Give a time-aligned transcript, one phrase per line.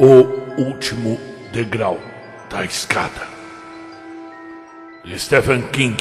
[0.00, 1.20] O último
[1.52, 2.00] degrau
[2.50, 3.28] da escada.
[5.16, 5.96] Stephen King.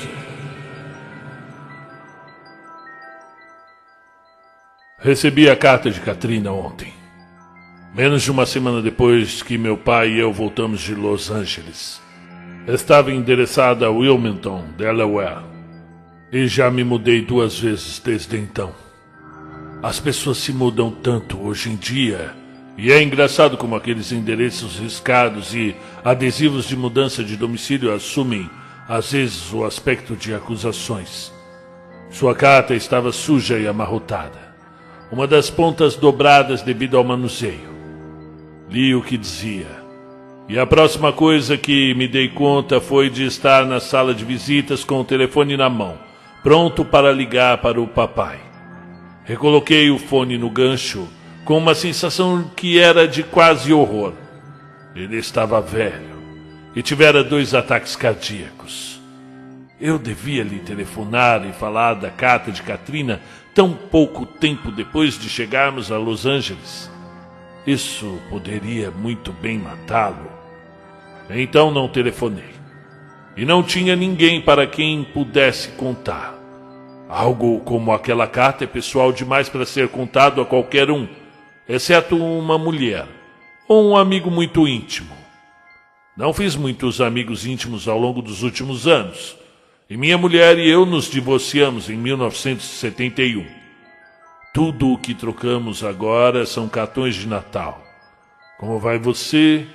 [4.98, 6.92] Recebi a carta de Katrina ontem.
[7.94, 12.02] Menos de uma semana depois que meu pai e eu voltamos de Los Angeles.
[12.68, 15.44] Estava endereçada a Wilmington, Delaware.
[16.32, 18.74] E já me mudei duas vezes desde então.
[19.84, 22.42] As pessoas se mudam tanto hoje em dia.
[22.78, 28.50] E é engraçado como aqueles endereços riscados e adesivos de mudança de domicílio assumem,
[28.90, 31.32] às vezes, o aspecto de acusações.
[32.10, 34.56] Sua carta estava suja e amarrotada,
[35.12, 37.74] uma das pontas dobradas devido ao manuseio.
[38.70, 39.84] Li o que dizia.
[40.50, 44.84] E a próxima coisa que me dei conta foi de estar na sala de visitas
[44.84, 45.98] com o telefone na mão,
[46.42, 48.40] pronto para ligar para o papai.
[49.24, 51.08] Recoloquei o fone no gancho
[51.46, 54.14] com uma sensação que era de quase horror.
[54.96, 56.14] Ele estava velho
[56.76, 59.02] e tivera dois ataques cardíacos.
[59.80, 63.20] Eu devia lhe telefonar e falar da carta de Katrina
[63.54, 66.90] tão pouco tempo depois de chegarmos a Los Angeles.
[67.68, 70.32] Isso poderia muito bem matá-lo.
[71.30, 72.54] Então não telefonei.
[73.36, 76.36] E não tinha ninguém para quem pudesse contar.
[77.10, 81.08] Algo como aquela carta é pessoal demais para ser contado a qualquer um,
[81.68, 83.08] exceto uma mulher
[83.68, 85.16] ou um amigo muito íntimo.
[86.16, 89.36] Não fiz muitos amigos íntimos ao longo dos últimos anos,
[89.90, 93.46] e minha mulher e eu nos divorciamos em 1971.
[94.54, 97.84] Tudo o que trocamos agora são cartões de Natal.
[98.60, 99.66] Como vai você?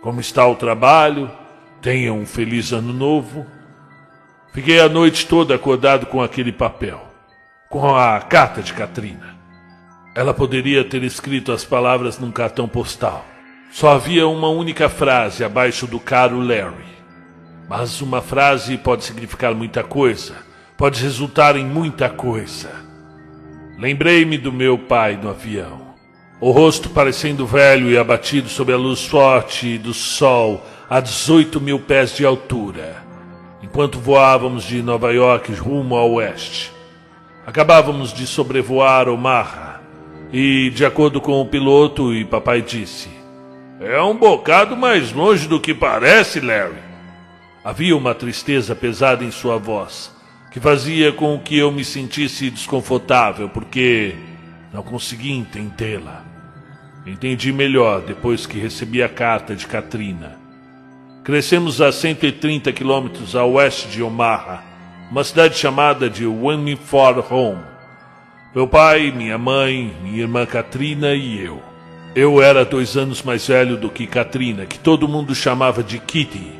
[0.00, 1.30] Como está o trabalho?
[1.82, 3.46] Tenha um feliz ano novo.
[4.54, 7.00] Fiquei a noite toda acordado com aquele papel,
[7.68, 9.31] com a carta de Katrina.
[10.14, 13.24] Ela poderia ter escrito as palavras num cartão postal.
[13.70, 16.92] Só havia uma única frase abaixo do caro Larry.
[17.68, 20.34] Mas uma frase pode significar muita coisa,
[20.76, 22.70] pode resultar em muita coisa.
[23.78, 25.80] Lembrei-me do meu pai no avião.
[26.40, 31.80] O rosto parecendo velho e abatido sob a luz forte do sol a 18 mil
[31.80, 33.02] pés de altura
[33.62, 36.70] enquanto voávamos de Nova York rumo ao oeste.
[37.46, 39.71] Acabávamos de sobrevoar Omaha
[40.32, 43.10] e, de acordo com o piloto, e papai disse:
[43.78, 46.80] É um bocado mais longe do que parece, Larry.
[47.62, 50.10] Havia uma tristeza pesada em sua voz,
[50.50, 54.14] que fazia com que eu me sentisse desconfortável, porque
[54.72, 56.24] não conseguia entendê-la.
[57.06, 60.38] Entendi melhor depois que recebi a carta de Katrina.
[61.22, 64.62] Crescemos a 130 quilômetros a oeste de Omaha,
[65.10, 67.71] uma cidade chamada de Wynford Home.
[68.54, 71.62] Meu pai, minha mãe, minha irmã Katrina e eu.
[72.14, 76.52] Eu era dois anos mais velho do que Katrina, que todo mundo chamava de Kitty.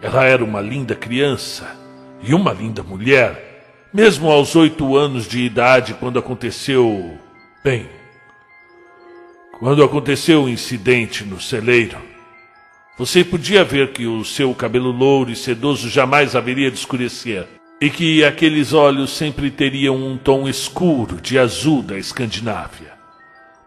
[0.00, 1.76] Ela era uma linda criança
[2.22, 7.18] e uma linda mulher, mesmo aos oito anos de idade, quando aconteceu.
[7.64, 7.88] Bem,
[9.58, 11.98] quando aconteceu o incidente no celeiro.
[12.96, 17.48] Você podia ver que o seu cabelo louro e sedoso jamais haveria de escurecer,
[17.80, 22.92] e que aqueles olhos sempre teriam um tom escuro de azul da Escandinávia.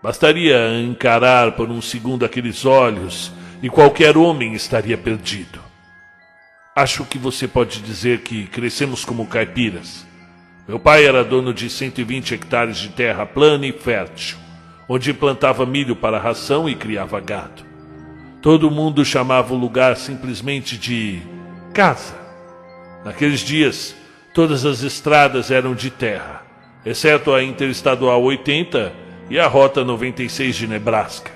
[0.04, 3.32] Bastaria encarar por um segundo aqueles olhos
[3.62, 5.60] e qualquer homem estaria perdido.
[6.76, 10.06] Acho que você pode dizer que crescemos como caipiras.
[10.68, 14.38] Meu pai era dono de 120 hectares de terra plana e fértil,
[14.88, 17.64] onde plantava milho para ração e criava gado.
[18.42, 21.22] Todo mundo chamava o lugar simplesmente de
[21.74, 22.16] casa.
[23.06, 23.96] Naqueles dias,
[24.34, 26.44] todas as estradas eram de terra,
[26.84, 28.92] exceto a Interestadual 80
[29.30, 31.32] e a Rota 96 de Nebraska.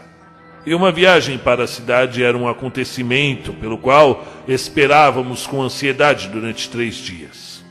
[0.66, 6.70] E uma viagem para a cidade era um acontecimento pelo qual esperávamos com ansiedade durante
[6.70, 7.64] três dias.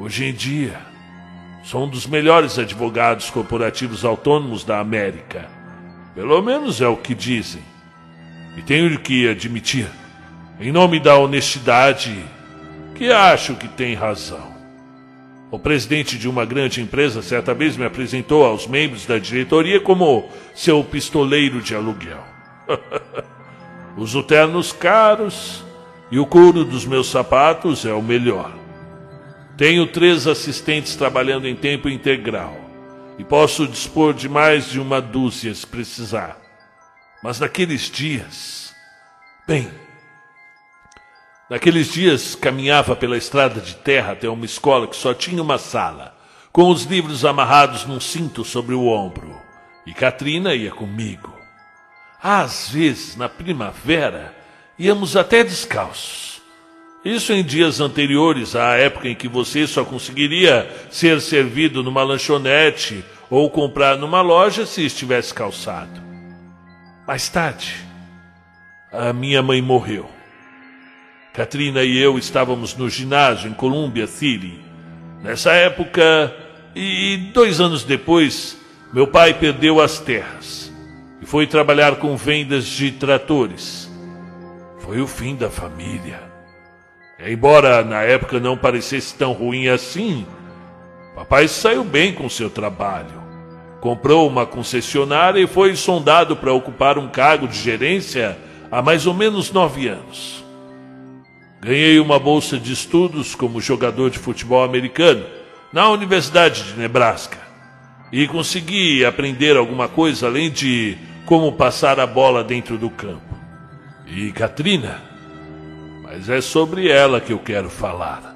[0.00, 0.80] Hoje em dia,
[1.62, 5.48] sou um dos melhores advogados corporativos autônomos da América.
[6.14, 7.62] Pelo menos é o que dizem.
[8.56, 9.86] E tenho que admitir,
[10.60, 12.18] em nome da honestidade,
[13.02, 14.54] que acho que tem razão.
[15.50, 20.30] O presidente de uma grande empresa certa vez me apresentou aos membros da diretoria como
[20.54, 22.22] seu pistoleiro de aluguel.
[23.98, 25.64] Uso ternos caros
[26.12, 28.56] e o couro dos meus sapatos é o melhor.
[29.56, 32.56] Tenho três assistentes trabalhando em tempo integral
[33.18, 36.38] e posso dispor de mais de uma dúzia se precisar.
[37.20, 38.72] Mas naqueles dias,
[39.44, 39.68] bem,
[41.48, 46.14] naqueles dias caminhava pela estrada de terra até uma escola que só tinha uma sala,
[46.52, 49.40] com os livros amarrados num cinto sobre o ombro,
[49.86, 51.32] e Katrina ia comigo.
[52.22, 54.34] Às vezes, na primavera,
[54.78, 56.40] íamos até descalços.
[57.04, 63.04] Isso em dias anteriores à época em que você só conseguiria ser servido numa lanchonete
[63.28, 66.00] ou comprar numa loja se estivesse calçado.
[67.06, 67.74] Mais tarde,
[68.92, 70.08] a minha mãe morreu.
[71.32, 74.60] Katrina e eu estávamos no ginásio em Columbia City.
[75.22, 76.30] Nessa época,
[76.76, 78.58] e dois anos depois,
[78.92, 80.70] meu pai perdeu as terras
[81.22, 83.90] e foi trabalhar com vendas de tratores.
[84.80, 86.20] Foi o fim da família.
[87.18, 90.26] Embora na época não parecesse tão ruim assim,
[91.14, 93.22] papai saiu bem com seu trabalho.
[93.80, 98.36] Comprou uma concessionária e foi sondado para ocupar um cargo de gerência
[98.70, 100.41] há mais ou menos nove anos.
[101.64, 105.24] Ganhei uma bolsa de estudos como jogador de futebol americano
[105.72, 107.38] na Universidade de Nebraska
[108.10, 113.38] e consegui aprender alguma coisa além de como passar a bola dentro do campo.
[114.08, 115.00] E Katrina,
[116.02, 118.34] mas é sobre ela que eu quero falar.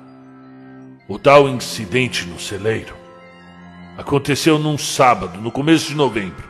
[1.08, 2.94] O tal incidente no celeiro
[3.98, 6.48] aconteceu num sábado, no começo de novembro.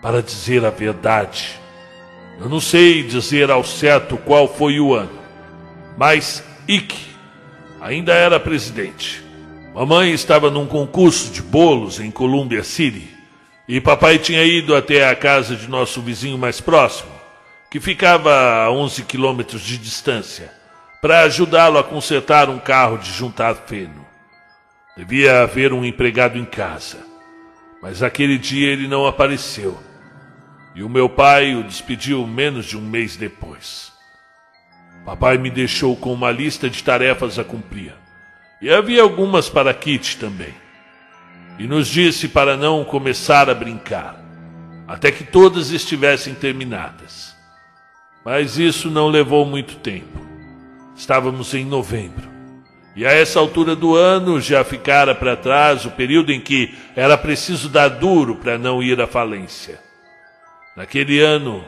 [0.00, 1.60] Para dizer a verdade,
[2.40, 5.19] eu não sei dizer ao certo qual foi o ano,
[6.00, 7.08] mas Ike
[7.78, 9.22] ainda era presidente.
[9.74, 13.06] Mamãe estava num concurso de bolos em Columbia City
[13.68, 17.12] e papai tinha ido até a casa de nosso vizinho mais próximo
[17.70, 20.50] que ficava a 11 quilômetros de distância,
[21.02, 24.06] para ajudá-lo a consertar um carro de juntar feno.
[24.96, 26.96] Devia haver um empregado em casa,
[27.82, 29.78] mas aquele dia ele não apareceu.
[30.74, 33.89] E o meu pai o despediu menos de um mês depois.
[35.10, 37.92] Papai me deixou com uma lista de tarefas a cumprir.
[38.62, 40.54] E havia algumas para Kit também.
[41.58, 44.22] E nos disse para não começar a brincar,
[44.86, 47.34] até que todas estivessem terminadas.
[48.24, 50.24] Mas isso não levou muito tempo.
[50.94, 52.30] Estávamos em novembro.
[52.94, 57.18] E a essa altura do ano já ficara para trás o período em que era
[57.18, 59.80] preciso dar duro para não ir à falência.
[60.76, 61.64] Naquele ano,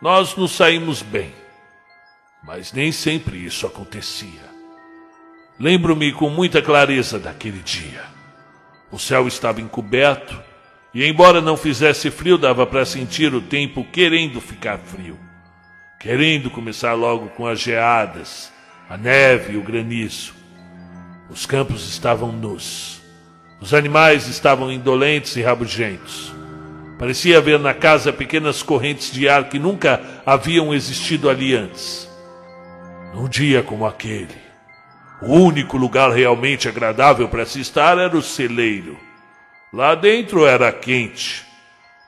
[0.00, 1.42] nós nos saímos bem.
[2.46, 4.44] Mas nem sempre isso acontecia.
[5.58, 8.04] Lembro-me com muita clareza daquele dia.
[8.90, 10.40] O céu estava encoberto
[10.92, 15.18] e, embora não fizesse frio, dava para sentir o tempo querendo ficar frio
[16.04, 18.52] querendo começar logo com as geadas,
[18.90, 20.34] a neve e o granizo.
[21.30, 23.00] Os campos estavam nus.
[23.58, 26.30] Os animais estavam indolentes e rabugentos.
[26.98, 32.06] Parecia haver na casa pequenas correntes de ar que nunca haviam existido ali antes.
[33.14, 34.34] Num dia como aquele,
[35.22, 38.98] o único lugar realmente agradável para se estar era o celeiro.
[39.72, 41.44] Lá dentro era quente,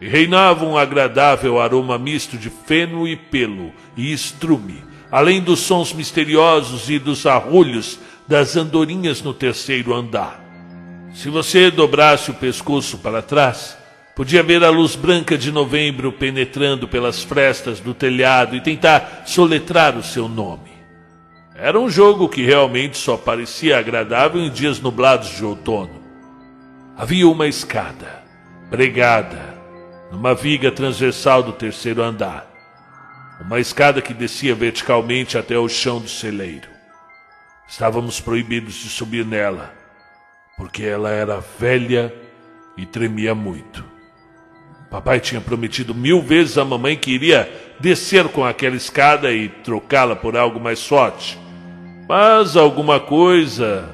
[0.01, 5.93] e reinava um agradável aroma misto de feno e pelo e estrume, além dos sons
[5.93, 10.45] misteriosos e dos arrulhos das andorinhas no terceiro andar.
[11.15, 13.79] Se você dobrasse o pescoço para trás,
[14.17, 19.97] podia ver a luz branca de novembro penetrando pelas frestas do telhado e tentar soletrar
[19.97, 20.76] o seu nome.
[21.59, 26.03] Era um jogo que realmente só parecia agradável em dias nublados de outono.
[26.95, 28.23] Havia uma escada,
[28.69, 29.57] pregada,
[30.13, 32.47] numa viga transversal do terceiro andar.
[33.41, 36.69] Uma escada que descia verticalmente até o chão do celeiro.
[37.67, 39.73] Estávamos proibidos de subir nela,
[40.59, 42.15] porque ela era velha
[42.77, 43.83] e tremia muito.
[44.91, 50.15] Papai tinha prometido mil vezes à mamãe que iria descer com aquela escada e trocá-la
[50.15, 51.46] por algo mais forte.
[52.09, 53.91] Mas alguma coisa,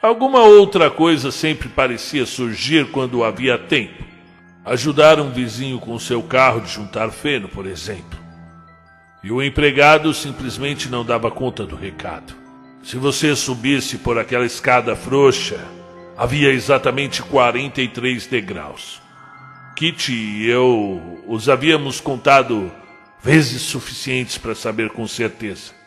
[0.00, 4.02] alguma outra coisa sempre parecia surgir quando havia tempo.
[4.64, 8.18] Ajudar um vizinho com seu carro de juntar feno, por exemplo.
[9.22, 12.34] E o empregado simplesmente não dava conta do recado.
[12.82, 15.60] Se você subisse por aquela escada frouxa,
[16.16, 19.02] havia exatamente 43 degraus.
[19.76, 22.72] Kitty e eu os havíamos contado
[23.22, 25.81] vezes suficientes para saber com certeza.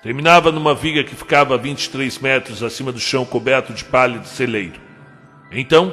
[0.00, 4.28] Terminava numa viga que ficava a 23 metros acima do chão coberto de palha de
[4.28, 4.80] celeiro.
[5.50, 5.92] Então,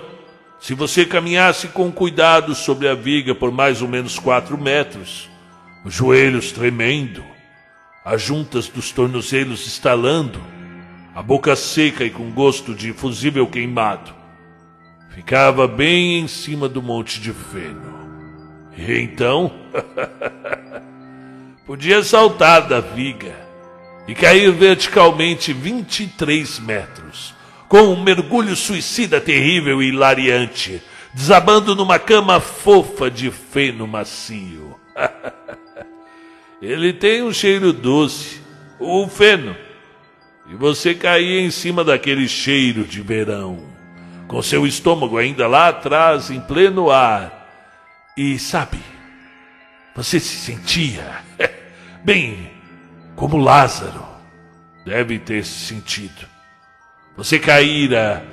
[0.59, 5.27] se você caminhasse com cuidado sobre a viga por mais ou menos quatro metros,
[5.83, 7.23] os joelhos tremendo,
[8.03, 10.39] as juntas dos tornozelos estalando,
[11.15, 14.13] a boca seca e com gosto de fusível queimado,
[15.09, 17.95] ficava bem em cima do monte de feno.
[18.77, 19.51] E então,
[21.65, 23.44] podia saltar da viga
[24.07, 27.35] e cair verticalmente 23 metros
[27.67, 30.81] com um mergulho suicida terrível e hilariante,
[31.13, 34.79] desabando numa cama fofa de feno macio.
[36.61, 38.41] Ele tem um cheiro doce,
[38.79, 39.55] o feno.
[40.47, 43.67] E você caía em cima daquele cheiro de verão,
[44.27, 47.43] com seu estômago ainda lá atrás, em pleno ar.
[48.15, 48.79] E sabe,
[49.95, 51.23] você se sentia
[52.05, 52.54] bem
[53.15, 54.03] como Lázaro
[54.85, 56.27] deve ter sentido.
[57.17, 58.25] Você caíra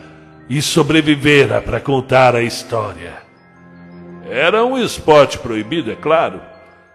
[0.49, 3.23] e sobrevivera para contar a história.
[4.29, 6.41] Era um esporte proibido, é claro.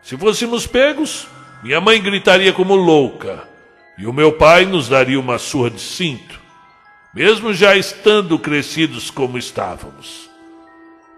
[0.01, 1.27] Se fôssemos pegos,
[1.63, 3.44] minha mãe gritaria como louca
[3.98, 6.39] e o meu pai nos daria uma surra de cinto,
[7.13, 10.29] mesmo já estando crescidos como estávamos.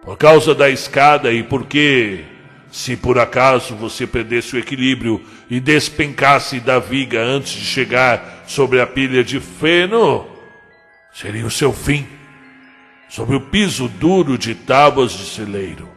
[0.02, 2.24] Por causa da escada e porque,
[2.72, 8.80] se por acaso você perdesse o equilíbrio e despencasse da viga antes de chegar sobre
[8.80, 10.28] a pilha de feno,
[11.14, 12.08] seria o seu fim,
[13.10, 15.90] sobre o piso duro de tábuas de celeiro.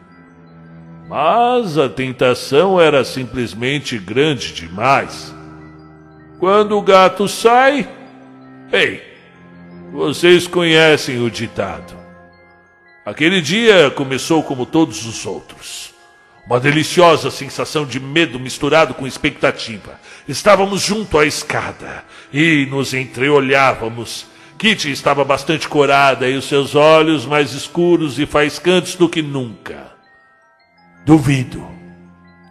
[1.07, 5.33] Mas a tentação era simplesmente grande demais.
[6.39, 7.87] Quando o gato sai.
[8.71, 9.03] Ei,
[9.91, 11.95] vocês conhecem o ditado.
[13.05, 15.92] Aquele dia começou como todos os outros.
[16.45, 19.99] Uma deliciosa sensação de medo misturado com expectativa.
[20.27, 24.27] Estávamos junto à escada e nos entreolhávamos.
[24.57, 29.93] Kitty estava bastante corada e os seus olhos mais escuros e faiscantes do que nunca.
[31.05, 31.65] Duvido,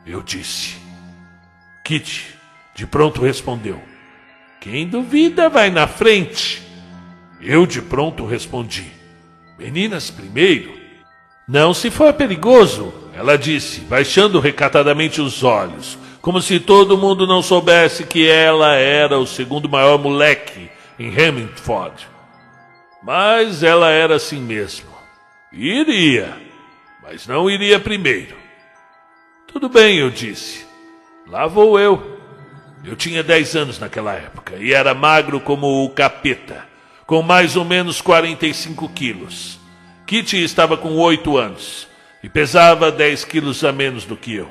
[0.07, 0.77] eu disse.
[1.85, 2.35] Kitty
[2.75, 3.81] de pronto respondeu:
[4.61, 6.63] Quem duvida vai na frente.
[7.41, 8.91] Eu de pronto respondi:
[9.59, 10.81] Meninas primeiro.
[11.47, 17.41] Não se for perigoso, ela disse, baixando recatadamente os olhos, como se todo mundo não
[17.41, 22.09] soubesse que ela era o segundo maior moleque em Hemmingford.
[23.01, 24.89] Mas ela era assim mesmo.
[25.53, 26.37] Iria,
[27.01, 28.35] mas não iria primeiro.
[29.47, 30.67] Tudo bem, eu disse.
[31.29, 32.19] Lá vou eu.
[32.85, 36.67] Eu tinha 10 anos naquela época e era magro como o capeta,
[37.07, 39.61] com mais ou menos 45 quilos.
[40.09, 41.92] Kitty estava com 8 anos
[42.23, 44.51] e pesava 10 quilos a menos do que eu.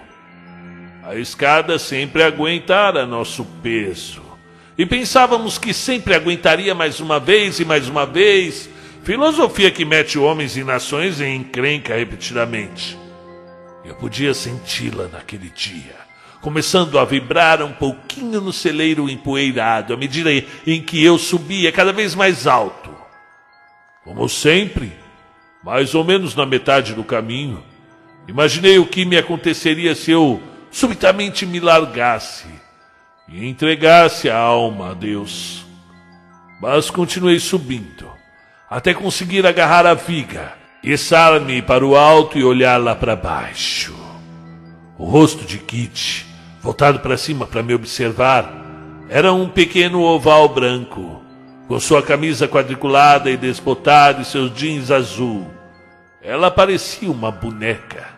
[1.03, 4.21] A escada sempre aguentara nosso peso.
[4.77, 8.69] E pensávamos que sempre aguentaria mais uma vez e mais uma vez.
[9.03, 12.97] Filosofia que mete homens e nações em encrenca repetidamente.
[13.83, 16.01] Eu podia senti-la naquele dia
[16.41, 20.31] começando a vibrar um pouquinho no celeiro empoeirado, à medida
[20.65, 22.89] em que eu subia cada vez mais alto.
[24.03, 24.91] Como sempre,
[25.63, 27.63] mais ou menos na metade do caminho,
[28.27, 32.47] imaginei o que me aconteceria se eu subitamente me largasse
[33.27, 35.65] e entregasse a alma a Deus.
[36.61, 38.09] Mas continuei subindo,
[38.69, 40.53] até conseguir agarrar a viga,
[40.83, 43.95] içar-me para o alto e olhar lá para baixo.
[44.97, 48.61] O rosto de Kit voltado para cima para me observar,
[49.09, 51.20] era um pequeno oval branco,
[51.71, 55.49] com sua camisa quadriculada e desbotada e seus jeans azul.
[56.21, 58.09] Ela parecia uma boneca.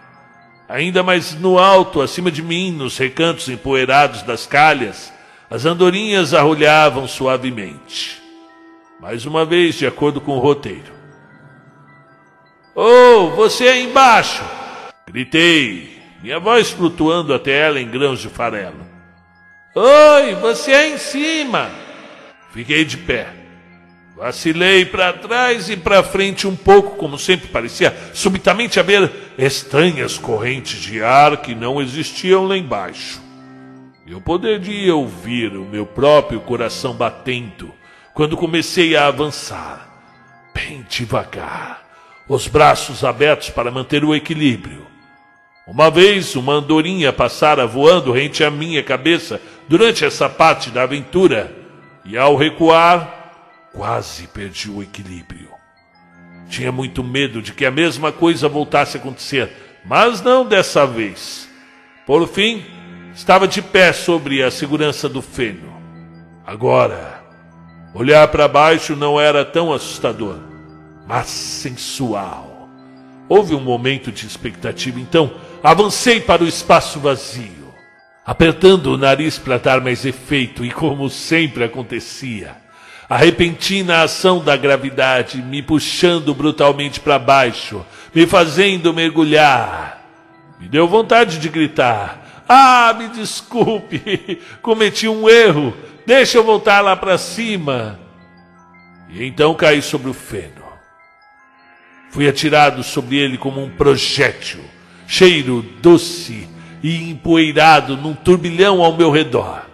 [0.67, 5.13] Ainda mais no alto, acima de mim, nos recantos empoeirados das calhas,
[5.51, 8.19] as andorinhas arrulhavam suavemente.
[8.99, 10.91] Mais uma vez, de acordo com o roteiro.
[12.73, 14.43] Oh, você aí embaixo!
[15.05, 18.83] Gritei, minha voz flutuando até ela em grãos de farelo.
[19.75, 21.69] Oi, você é em cima!
[22.51, 23.42] Fiquei de pé.
[24.23, 30.79] Vacilei para trás e para frente um pouco, como sempre parecia subitamente haver estranhas correntes
[30.79, 33.21] de ar que não existiam lá embaixo.
[34.07, 37.73] Eu poderia ouvir o meu próprio coração batendo
[38.13, 39.89] quando comecei a avançar,
[40.55, 41.83] bem devagar,
[42.25, 44.87] os braços abertos para manter o equilíbrio.
[45.67, 51.53] Uma vez uma andorinha passara voando rente à minha cabeça durante essa parte da aventura,
[52.05, 53.22] e ao recuar,
[53.73, 55.49] quase perdi o equilíbrio.
[56.47, 59.51] Tinha muito medo de que a mesma coisa voltasse a acontecer,
[59.85, 61.49] mas não dessa vez.
[62.05, 62.63] Por fim,
[63.13, 65.73] estava de pé sobre a segurança do feno.
[66.45, 67.23] Agora,
[67.93, 70.39] olhar para baixo não era tão assustador,
[71.07, 72.69] mas sensual.
[73.27, 77.73] Houve um momento de expectativa, então Avancei para o espaço vazio,
[78.25, 82.57] apertando o nariz para dar mais efeito, e como sempre acontecia,
[83.13, 90.03] a repentina ação da gravidade me puxando brutalmente para baixo, me fazendo mergulhar.
[90.59, 95.77] Me deu vontade de gritar: Ah, me desculpe, cometi um erro,
[96.07, 97.99] deixa eu voltar lá para cima.
[99.11, 100.63] E então caí sobre o feno.
[102.09, 104.61] Fui atirado sobre ele como um projétil
[105.05, 106.49] cheiro doce
[106.81, 109.67] e empoeirado num turbilhão ao meu redor.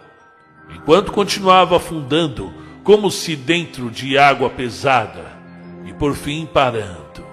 [0.75, 2.58] Enquanto continuava afundando,
[2.89, 5.37] como se dentro de água pesada,
[5.85, 7.23] e por fim parando,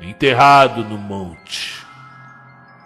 [0.00, 1.84] enterrado no monte.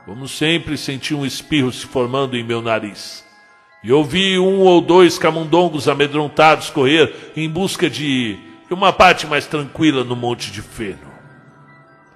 [0.07, 3.23] Como sempre, senti um espirro se formando em meu nariz.
[3.85, 8.39] E ouvi um ou dois camundongos amedrontados correr em busca de
[8.71, 11.13] uma parte mais tranquila no Monte de Feno.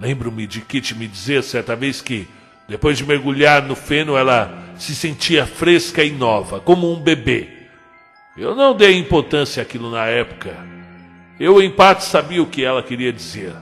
[0.00, 2.26] Lembro-me de Kitty me dizer certa vez que,
[2.66, 7.53] depois de mergulhar no feno, ela se sentia fresca e nova, como um bebê.
[8.36, 10.56] Eu não dei importância àquilo na época.
[11.38, 13.54] Eu, em parte, sabia o que ela queria dizer.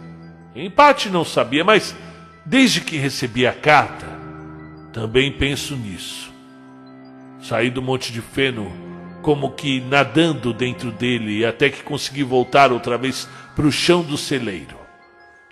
[0.55, 1.95] Em parte, não sabia, mas
[2.45, 4.07] desde que recebi a carta,
[4.93, 6.33] também penso nisso.
[7.43, 8.73] Saí do Monte de Feno
[9.21, 14.17] como que nadando dentro dele até que consegui voltar outra vez para o chão do
[14.17, 14.77] celeiro.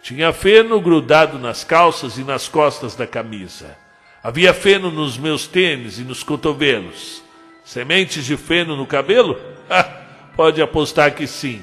[0.02, 3.76] Tinha feno grudado nas calças e nas costas da camisa.
[4.22, 7.22] Havia feno nos meus tênis e nos cotovelos.
[7.70, 9.38] Sementes de feno no cabelo?
[10.34, 11.62] Pode apostar que sim.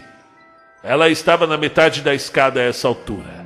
[0.81, 3.45] Ela estava na metade da escada a essa altura.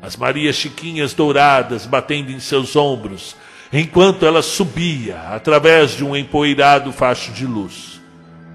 [0.00, 3.34] As Marias Chiquinhas douradas batendo em seus ombros,
[3.72, 8.00] enquanto ela subia através de um empoeirado facho de luz.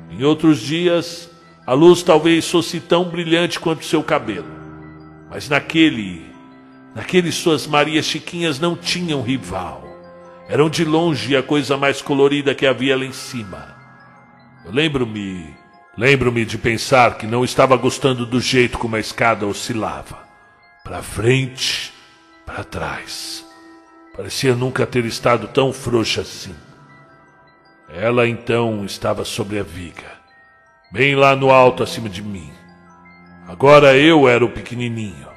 [0.10, 1.30] Em outros dias,
[1.68, 4.48] a luz talvez fosse tão brilhante quanto seu cabelo.
[5.30, 6.26] Mas naquele,
[6.96, 9.91] naquele suas Marias Chiquinhas não tinham rival.
[10.52, 13.74] Eram de longe a coisa mais colorida que havia lá em cima.
[14.66, 15.56] Eu lembro-me,
[15.98, 20.20] lembro-me de pensar que não estava gostando do jeito como a escada oscilava.
[20.84, 21.94] Para frente,
[22.46, 23.46] para trás.
[24.14, 26.54] Parecia nunca ter estado tão frouxa assim.
[27.88, 30.20] Ela então estava sobre a viga,
[30.92, 32.52] bem lá no alto acima de mim.
[33.48, 35.30] Agora eu era o pequenininho.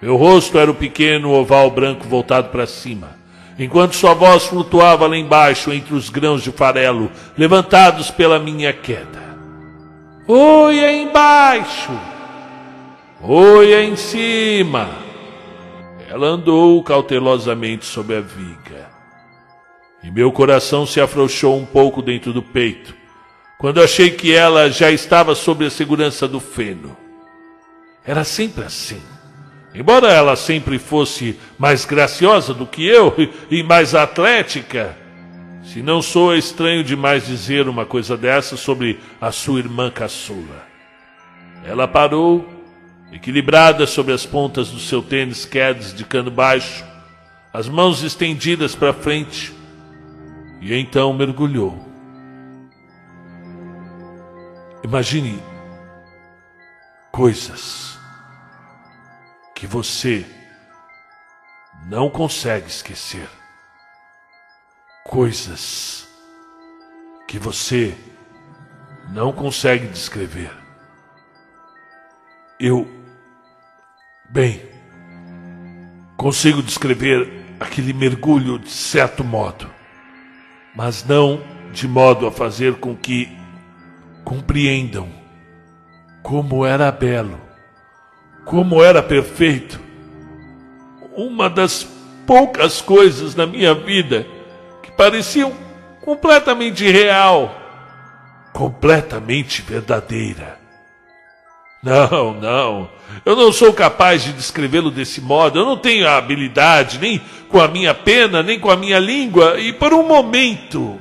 [0.00, 3.23] Meu rosto era o pequeno oval branco voltado para cima,
[3.58, 9.22] enquanto sua voz flutuava lá embaixo entre os grãos de farelo levantados pela minha queda.
[10.26, 11.92] Oi aí embaixo!
[13.22, 14.88] Oi aí em cima!
[16.08, 18.88] Ela andou cautelosamente sobre a viga.
[20.02, 22.94] E meu coração se afrouxou um pouco dentro do peito,
[23.58, 26.96] quando achei que ela já estava sob a segurança do feno.
[28.04, 29.00] Era sempre assim.
[29.74, 33.12] Embora ela sempre fosse mais graciosa do que eu
[33.50, 34.96] e mais atlética,
[35.64, 40.64] se não sou estranho demais dizer uma coisa dessa sobre a sua irmã caçula.
[41.64, 42.48] Ela parou,
[43.10, 46.84] equilibrada sobre as pontas do seu tênis Keds de cano baixo,
[47.52, 49.52] as mãos estendidas para frente,
[50.60, 51.76] e então mergulhou.
[54.84, 55.40] Imagine
[57.10, 57.93] coisas
[59.64, 60.26] que você
[61.86, 63.26] não consegue esquecer.
[65.06, 66.06] Coisas
[67.26, 67.96] que você
[69.10, 70.50] não consegue descrever.
[72.60, 72.86] Eu,
[74.28, 74.60] bem,
[76.14, 79.70] consigo descrever aquele mergulho de certo modo,
[80.76, 83.34] mas não de modo a fazer com que
[84.26, 85.10] compreendam
[86.22, 87.53] como era belo
[88.44, 89.80] como era perfeito.
[91.16, 91.86] Uma das
[92.26, 94.26] poucas coisas na minha vida
[94.82, 95.52] que pareciam
[96.02, 97.54] completamente real,
[98.52, 100.58] completamente verdadeira.
[101.82, 102.90] Não, não.
[103.24, 105.58] Eu não sou capaz de descrevê-lo desse modo.
[105.58, 109.60] Eu não tenho a habilidade, nem com a minha pena, nem com a minha língua.
[109.60, 110.98] E por um momento,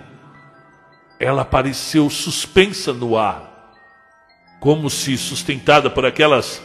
[1.18, 3.72] ela pareceu suspensa no ar,
[4.60, 6.62] como se sustentada por aquelas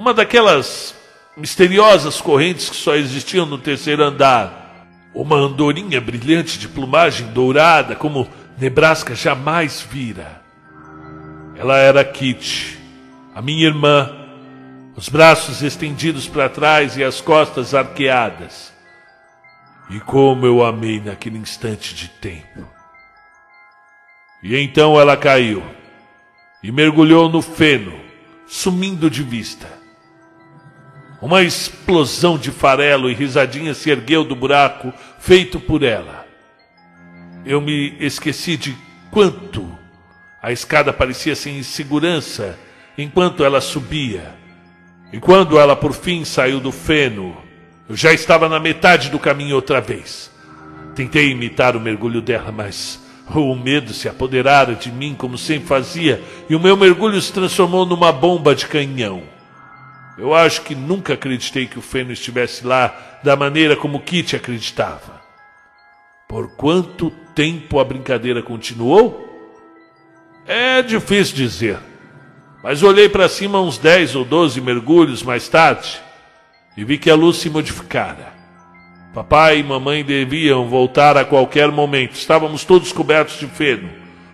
[0.00, 0.94] uma daquelas
[1.36, 4.86] misteriosas correntes que só existiam no terceiro andar.
[5.12, 10.40] Uma andorinha brilhante de plumagem dourada, como Nebraska jamais vira.
[11.54, 12.78] Ela era Kitty,
[13.34, 14.10] a minha irmã,
[14.96, 18.72] os braços estendidos para trás e as costas arqueadas.
[19.90, 22.66] E como eu amei naquele instante de tempo.
[24.42, 25.62] E então ela caiu
[26.62, 28.00] e mergulhou no feno,
[28.46, 29.79] sumindo de vista.
[31.20, 36.26] Uma explosão de farelo e risadinha se ergueu do buraco feito por ela.
[37.44, 38.76] Eu me esqueci de
[39.10, 39.70] quanto
[40.42, 42.58] a escada parecia sem insegurança
[42.96, 44.34] enquanto ela subia.
[45.12, 47.36] E quando ela por fim saiu do feno,
[47.88, 50.30] eu já estava na metade do caminho outra vez.
[50.94, 53.00] Tentei imitar o mergulho dela, mas
[53.34, 57.84] o medo se apoderara de mim como sempre fazia, e o meu mergulho se transformou
[57.84, 59.22] numa bomba de canhão.
[60.20, 65.18] Eu acho que nunca acreditei que o Feno estivesse lá da maneira como Kitty acreditava.
[66.28, 69.26] Por quanto tempo a brincadeira continuou?
[70.46, 71.78] É difícil dizer,
[72.62, 75.98] mas olhei para cima uns 10 ou 12 mergulhos mais tarde
[76.76, 78.34] e vi que a luz se modificara.
[79.14, 82.12] Papai e mamãe deviam voltar a qualquer momento.
[82.12, 83.88] Estávamos todos cobertos de feno,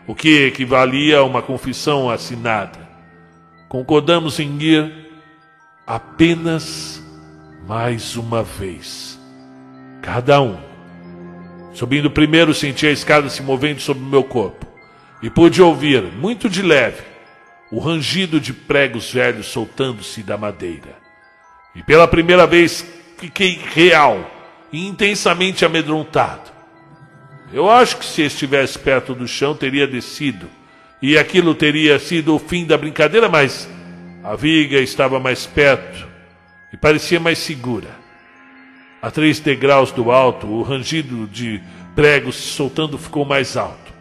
[0.05, 2.89] o que equivalia a uma confissão assinada.
[3.69, 5.06] Concordamos em ir
[5.87, 7.01] apenas
[7.67, 9.19] mais uma vez.
[10.03, 10.59] Cada um.
[11.73, 14.67] Subindo primeiro, senti a escada se movendo sobre o meu corpo
[15.23, 17.03] e pude ouvir, muito de leve,
[17.71, 20.97] o rangido de pregos velhos soltando-se da madeira.
[21.75, 22.85] E pela primeira vez
[23.19, 24.31] fiquei real
[24.73, 26.51] e intensamente amedrontado.
[27.53, 30.49] Eu acho que se estivesse perto do chão teria descido
[31.01, 33.69] e aquilo teria sido o fim da brincadeira, mas
[34.27, 36.05] a viga estava mais perto
[36.73, 37.91] e parecia mais segura.
[39.01, 41.63] A três degraus do alto, o rangido de
[41.95, 43.93] pregos soltando ficou mais alto.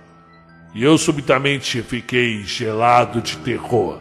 [0.73, 3.99] E eu subitamente fiquei gelado de terror,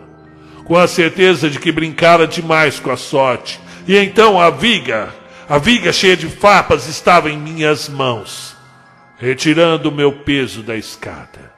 [0.65, 5.15] com a certeza de que brincara demais com a sorte e então a viga,
[5.47, 8.57] a viga cheia de farpas estava em minhas mãos,
[9.19, 11.54] retirando o meu peso da escada.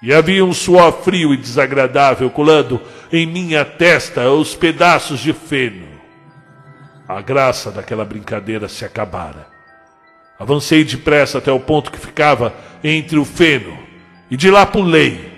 [0.00, 2.80] E havia um suor frio e desagradável colando
[3.12, 5.88] em minha testa os pedaços de feno.
[7.08, 9.46] A graça daquela brincadeira se acabara.
[10.38, 13.76] Avancei depressa até o ponto que ficava entre o feno,
[14.30, 15.32] e de lá pulei.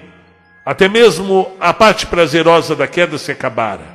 [0.64, 3.86] Até mesmo a parte prazerosa da queda se acabara.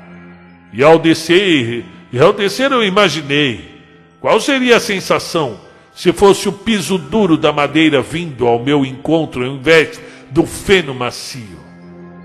[0.73, 3.83] E ao descer e ao descer eu imaginei
[4.19, 5.59] qual seria a sensação
[5.93, 10.01] se fosse o piso duro da madeira vindo ao meu encontro ao invés
[10.35, 11.63] do feno macio.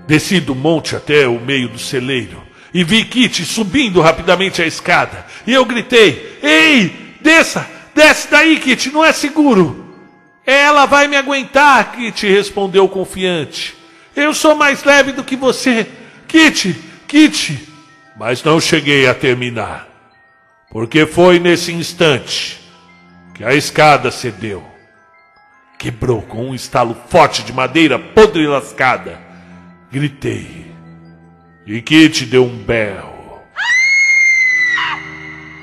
[0.05, 2.43] Desci do monte até o meio do celeiro
[2.73, 5.25] e vi Kitty subindo rapidamente a escada.
[5.47, 9.95] E eu gritei: Ei, desça, desce daí, Kitty, não é seguro.
[10.45, 13.73] Ela vai me aguentar, Kitty respondeu confiante.
[14.13, 15.87] Eu sou mais leve do que você.
[16.27, 16.75] Kitty,
[17.07, 17.59] Kitty,
[18.17, 19.87] mas não cheguei a terminar,
[20.69, 22.59] porque foi nesse instante
[23.33, 24.70] que a escada cedeu.
[25.81, 29.19] Quebrou com um estalo forte de madeira podre e lascada.
[29.91, 30.71] Gritei.
[31.65, 33.41] E Kitty deu um berro.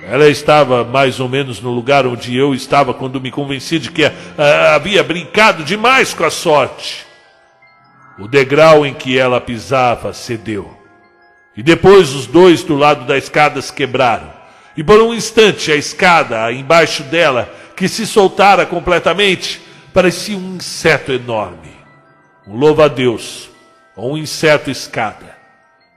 [0.02, 4.04] Ela estava mais ou menos no lugar onde eu estava quando me convenci de que
[4.04, 4.12] uh,
[4.74, 7.06] havia brincado demais com a sorte.
[8.18, 10.76] O degrau em que ela pisava cedeu.
[11.56, 14.32] E depois os dois do lado da escada se quebraram.
[14.76, 21.12] E por um instante a escada embaixo dela, que se soltara completamente, parecia um inseto
[21.12, 21.70] enorme.
[22.46, 23.50] Um louva-a-Deus,
[23.96, 25.36] ou um inseto escada,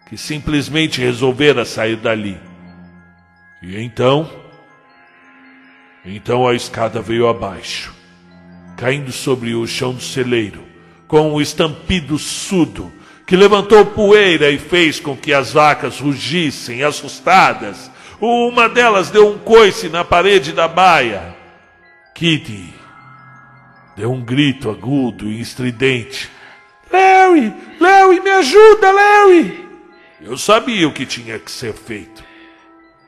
[0.10, 2.38] que simplesmente resolvera sair dali.
[3.62, 4.30] E então,
[6.06, 7.94] então a escada veio abaixo,
[8.76, 10.66] caindo sobre o chão do celeiro,
[11.08, 12.92] com um estampido surdo
[13.32, 17.90] que levantou poeira e fez com que as vacas rugissem, assustadas.
[18.20, 21.34] Uma delas deu um coice na parede da baia.
[22.14, 22.81] Kitty
[24.02, 26.28] deu um grito agudo e estridente.
[26.92, 27.54] Larry!
[27.80, 29.70] Larry, me ajuda, Larry!
[30.20, 32.24] Eu sabia o que tinha que ser feito.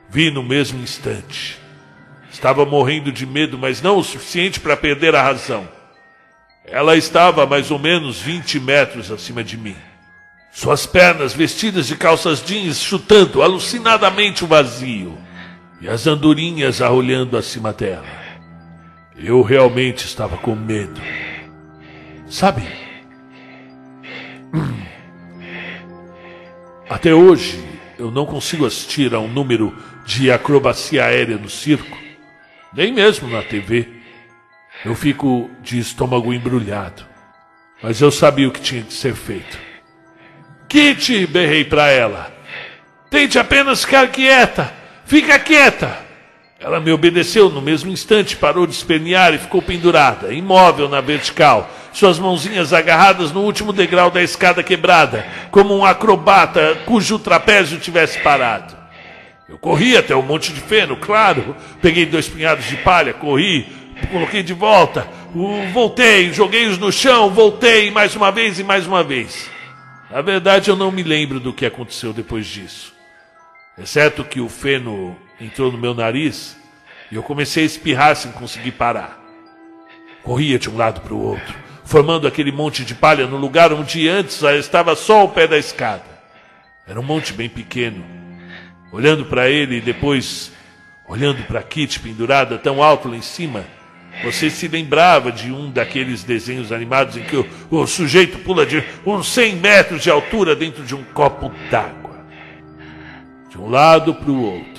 [0.08, 1.58] Vi no mesmo instante.
[2.30, 5.68] Estava morrendo de medo, mas não o suficiente para perder a razão.
[6.64, 9.76] Ela estava a mais ou menos 20 metros acima de mim.
[10.52, 15.18] Suas pernas vestidas de calças jeans chutando alucinadamente o vazio.
[15.80, 18.23] E as andorinhas arrolhando acima dela.
[19.16, 21.00] Eu realmente estava com medo.
[22.28, 22.62] Sabe?
[26.88, 27.62] Até hoje
[27.98, 31.96] eu não consigo assistir a um número de acrobacia aérea no circo,
[32.72, 33.88] nem mesmo na TV.
[34.84, 37.04] Eu fico de estômago embrulhado.
[37.82, 39.58] Mas eu sabia o que tinha que ser feito.
[40.68, 42.34] Kitty, berrei para ela.
[43.10, 44.72] Tente apenas ficar quieta.
[45.04, 46.03] Fica quieta.
[46.64, 51.70] Ela me obedeceu no mesmo instante, parou de espernear e ficou pendurada, imóvel na vertical,
[51.92, 58.18] suas mãozinhas agarradas no último degrau da escada quebrada, como um acrobata cujo trapézio tivesse
[58.20, 58.74] parado.
[59.46, 61.54] Eu corri até o monte de feno, claro.
[61.82, 63.68] Peguei dois punhados de palha, corri,
[64.10, 65.06] coloquei de volta,
[65.70, 69.50] voltei, joguei-os no chão, voltei mais uma vez e mais uma vez.
[70.10, 72.94] Na verdade, eu não me lembro do que aconteceu depois disso.
[73.76, 76.56] Exceto que o feno entrou no meu nariz
[77.10, 79.20] e eu comecei a espirrar sem conseguir parar.
[80.22, 84.08] Corria de um lado para o outro, formando aquele monte de palha no lugar onde
[84.08, 86.04] antes estava só o pé da escada.
[86.86, 88.04] Era um monte bem pequeno.
[88.92, 90.52] Olhando para ele e depois
[91.06, 93.64] olhando para Kitty pendurada tão alto lá em cima,
[94.22, 98.82] você se lembrava de um daqueles desenhos animados em que o, o sujeito pula de
[99.04, 102.24] uns 100 metros de altura dentro de um copo d'água.
[103.50, 104.73] De um lado para o outro.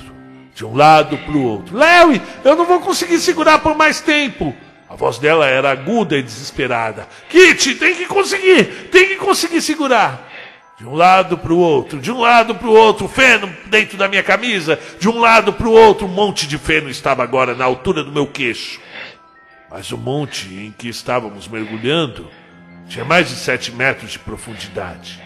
[0.55, 1.77] De um lado para o outro.
[1.77, 4.55] Larry, eu não vou conseguir segurar por mais tempo.
[4.89, 7.07] A voz dela era aguda e desesperada.
[7.29, 10.31] Kitty, tem que conseguir, tem que conseguir segurar.
[10.77, 14.07] De um lado para o outro, de um lado para o outro, feno dentro da
[14.07, 17.65] minha camisa, de um lado para o outro, um monte de feno estava agora na
[17.65, 18.79] altura do meu queixo.
[19.69, 22.29] Mas o monte em que estávamos mergulhando
[22.87, 25.21] tinha mais de sete metros de profundidade.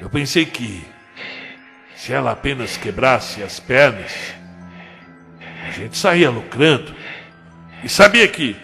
[0.00, 0.84] Eu pensei que,
[1.98, 4.12] se ela apenas quebrasse as pernas,
[5.66, 6.94] a gente saía lucrando.
[7.82, 8.54] E sabia que,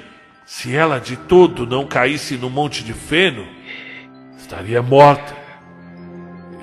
[0.46, 3.44] se ela de todo não caísse no monte de feno,
[4.38, 5.36] estaria morta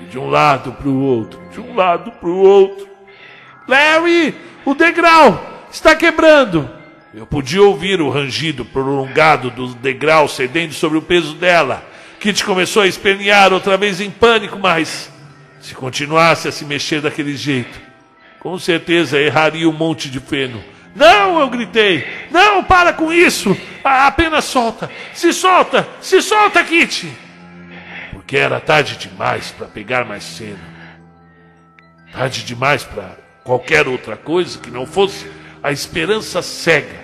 [0.10, 2.88] de um lado para o outro, de um lado para o outro.
[3.68, 6.70] Larry, o degrau está quebrando.
[7.14, 11.86] Eu podia ouvir o rangido prolongado do degrau cedendo sobre o peso dela.
[12.18, 15.11] Kit começou a espernear outra vez em pânico, mas
[15.62, 17.80] se continuasse a se mexer daquele jeito,
[18.40, 20.64] com certeza erraria um monte de feno.
[20.96, 22.06] Não, eu gritei.
[22.30, 23.56] Não, para com isso.
[23.84, 24.92] Apenas solta.
[25.14, 27.10] Se solta, se solta, Kit
[28.32, 30.62] que era tarde demais para pegar mais cedo.
[32.14, 35.30] Tarde demais para qualquer outra coisa que não fosse
[35.62, 36.98] a esperança cega.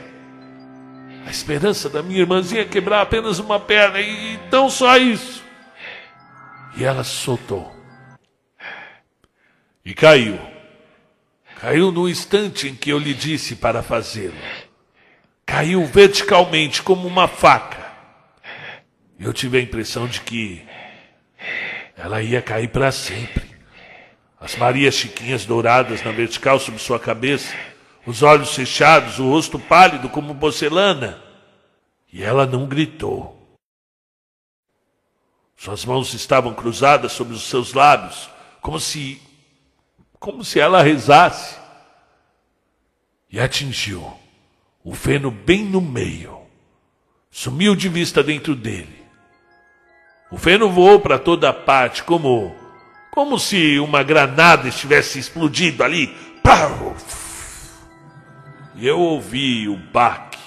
[1.26, 5.44] A esperança da minha irmãzinha quebrar apenas uma perna e então só isso.
[6.78, 7.77] E ela soltou.
[9.88, 10.38] E caiu.
[11.62, 14.36] Caiu no instante em que eu lhe disse para fazê-lo.
[15.46, 17.90] Caiu verticalmente como uma faca.
[19.18, 20.62] Eu tive a impressão de que
[21.96, 23.50] ela ia cair para sempre.
[24.38, 27.56] As Marias Chiquinhas douradas na vertical sobre sua cabeça,
[28.06, 31.24] os olhos fechados, o rosto pálido como porcelana.
[32.12, 33.58] E ela não gritou.
[35.56, 38.30] Suas mãos estavam cruzadas sobre os seus lábios,
[38.62, 39.26] como se
[40.20, 41.58] como se ela rezasse.
[43.30, 44.14] E atingiu
[44.84, 46.40] o feno bem no meio.
[47.30, 49.06] Sumiu de vista dentro dele.
[50.32, 52.56] O feno voou para toda parte, como,
[53.12, 56.16] como se uma granada estivesse explodindo ali.
[58.76, 60.38] E eu ouvi o baque.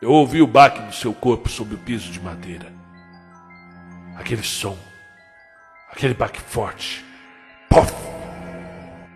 [0.00, 2.72] Eu ouvi o baque do seu corpo sobre o piso de madeira.
[4.16, 4.76] Aquele som,
[5.90, 7.04] aquele baque forte,
[7.68, 7.92] pof,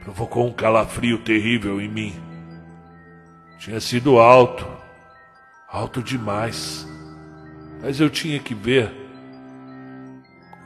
[0.03, 2.15] provocou um calafrio terrível em mim.
[3.59, 4.67] Tinha sido alto,
[5.69, 6.89] alto demais
[7.83, 8.91] mas eu tinha que ver.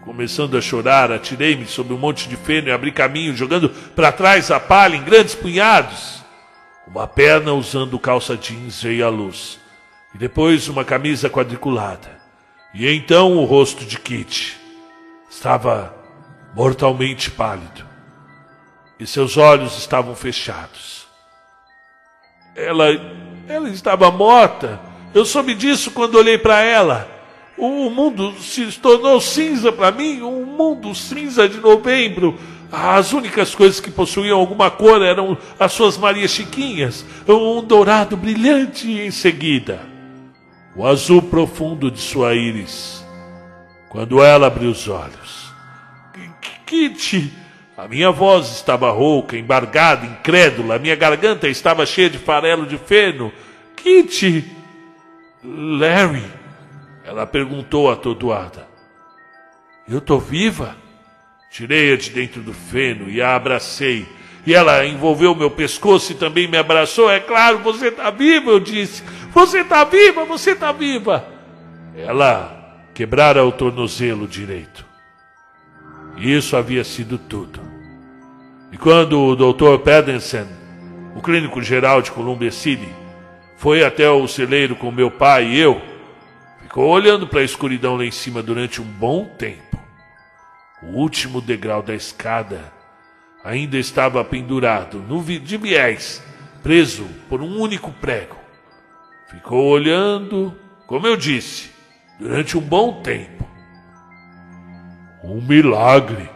[0.02, 4.50] Começando a chorar, atirei-me sobre um monte de feno e abri caminho, jogando para trás
[4.50, 6.22] a palha em grandes punhados.
[6.86, 9.58] Uma perna usando calça jeans veio à luz,
[10.14, 12.20] e depois uma camisa quadriculada.
[12.74, 14.60] E então o rosto de Kit
[15.30, 15.94] estava
[16.54, 17.84] mortalmente pálido,
[18.98, 21.06] e seus olhos estavam fechados.
[22.54, 22.86] Ela,
[23.48, 24.80] ela estava morta.
[25.12, 27.10] Eu soube disso quando olhei para ela.
[27.58, 32.38] O mundo se tornou cinza para mim, um mundo cinza de novembro.
[32.70, 38.90] As únicas coisas que possuíam alguma cor eram as suas Marias Chiquinhas, um dourado brilhante
[38.90, 39.80] em seguida,
[40.74, 43.04] o azul profundo de sua íris.
[43.88, 45.43] Quando ela abriu os olhos,
[46.66, 47.33] Kitty,
[47.77, 52.79] a minha voz estava rouca, embargada, incrédula, a minha garganta estava cheia de farelo de
[52.79, 53.33] feno.
[53.77, 54.44] Kitty,
[55.42, 56.24] Larry,
[57.05, 58.66] ela perguntou atordoada.
[59.88, 60.77] Eu tô viva?
[61.50, 64.07] Tirei-a de dentro do feno e a abracei.
[64.46, 67.11] E ela envolveu meu pescoço e também me abraçou.
[67.11, 69.03] É claro, você está viva, eu disse.
[69.33, 71.24] Você está viva, você está viva.
[71.96, 74.85] Ela quebrara o tornozelo direito.
[76.24, 77.60] Isso havia sido tudo.
[78.72, 79.78] E quando o Dr.
[79.84, 80.46] Pedersen,
[81.14, 82.88] o clínico geral de Columbia City,
[83.58, 85.82] foi até o celeiro com meu pai e eu,
[86.62, 89.78] ficou olhando para a escuridão lá em cima durante um bom tempo.
[90.82, 92.72] O último degrau da escada
[93.44, 96.24] ainda estava pendurado no de viés,
[96.62, 98.38] preso por um único prego.
[99.30, 101.70] Ficou olhando, como eu disse,
[102.18, 103.53] durante um bom tempo.
[105.26, 106.28] Um milagre,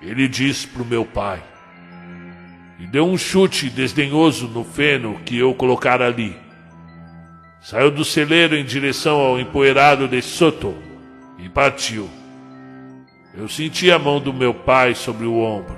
[0.00, 1.42] ele disse para o meu pai.
[2.78, 6.36] E deu um chute desdenhoso no feno que eu colocara ali.
[7.60, 10.76] Saiu do celeiro em direção ao empoeirado de Soto
[11.38, 12.08] e partiu.
[13.34, 15.76] Eu senti a mão do meu pai sobre o ombro.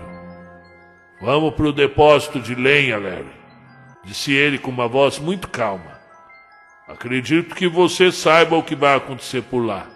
[1.23, 3.33] Vamos para o depósito de lenha, Larry.
[4.05, 5.99] disse ele com uma voz muito calma.
[6.87, 9.87] Acredito que você saiba o que vai acontecer por lá.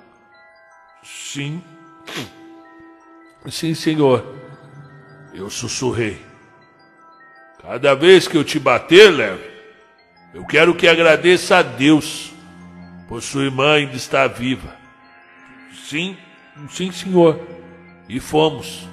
[1.03, 1.62] Sim.
[3.51, 4.35] Sim, senhor.
[5.33, 6.21] Eu sussurrei.
[7.63, 9.41] Cada vez que eu te bater, Larry,
[10.35, 12.33] eu quero que agradeça a Deus,
[13.09, 14.75] por sua irmã ainda estar viva.
[15.89, 16.17] Sim,
[16.69, 17.41] sim, senhor.
[18.09, 18.89] E fomos.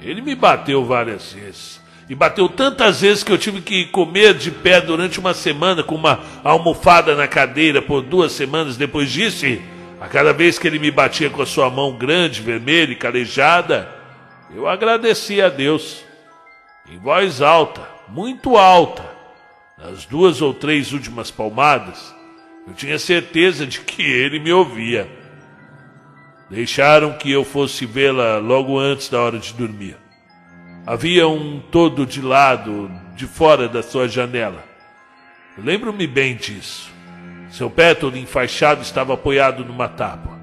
[0.00, 1.80] Ele me bateu várias vezes.
[2.08, 5.94] E bateu tantas vezes que eu tive que comer de pé durante uma semana com
[5.94, 9.46] uma almofada na cadeira por duas semanas depois disso.
[9.46, 9.60] E
[10.00, 13.88] a cada vez que ele me batia com a sua mão grande, vermelha e calejada,
[14.54, 16.04] eu agradecia a Deus.
[16.88, 19.04] Em voz alta, muito alta,
[19.78, 22.14] nas duas ou três últimas palmadas,
[22.66, 25.08] eu tinha certeza de que ele me ouvia.
[26.48, 29.96] Deixaram que eu fosse vê-la logo antes da hora de dormir.
[30.86, 34.64] Havia um todo de lado, de fora da sua janela.
[35.58, 36.95] Lembro-me bem disso.
[37.50, 40.38] Seu pé todo enfaixado estava apoiado numa tábua.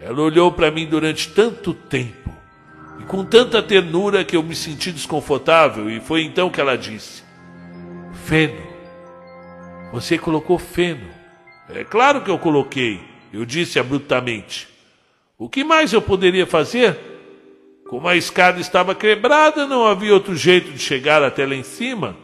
[0.00, 2.30] Ela olhou para mim durante tanto tempo
[3.00, 7.22] e com tanta ternura que eu me senti desconfortável, e foi então que ela disse:
[8.24, 8.62] Feno,
[9.92, 11.06] você colocou feno.
[11.68, 13.00] É claro que eu coloquei,
[13.32, 14.68] eu disse abruptamente.
[15.38, 16.98] O que mais eu poderia fazer?
[17.88, 22.16] Como a escada estava quebrada, não havia outro jeito de chegar até lá em cima.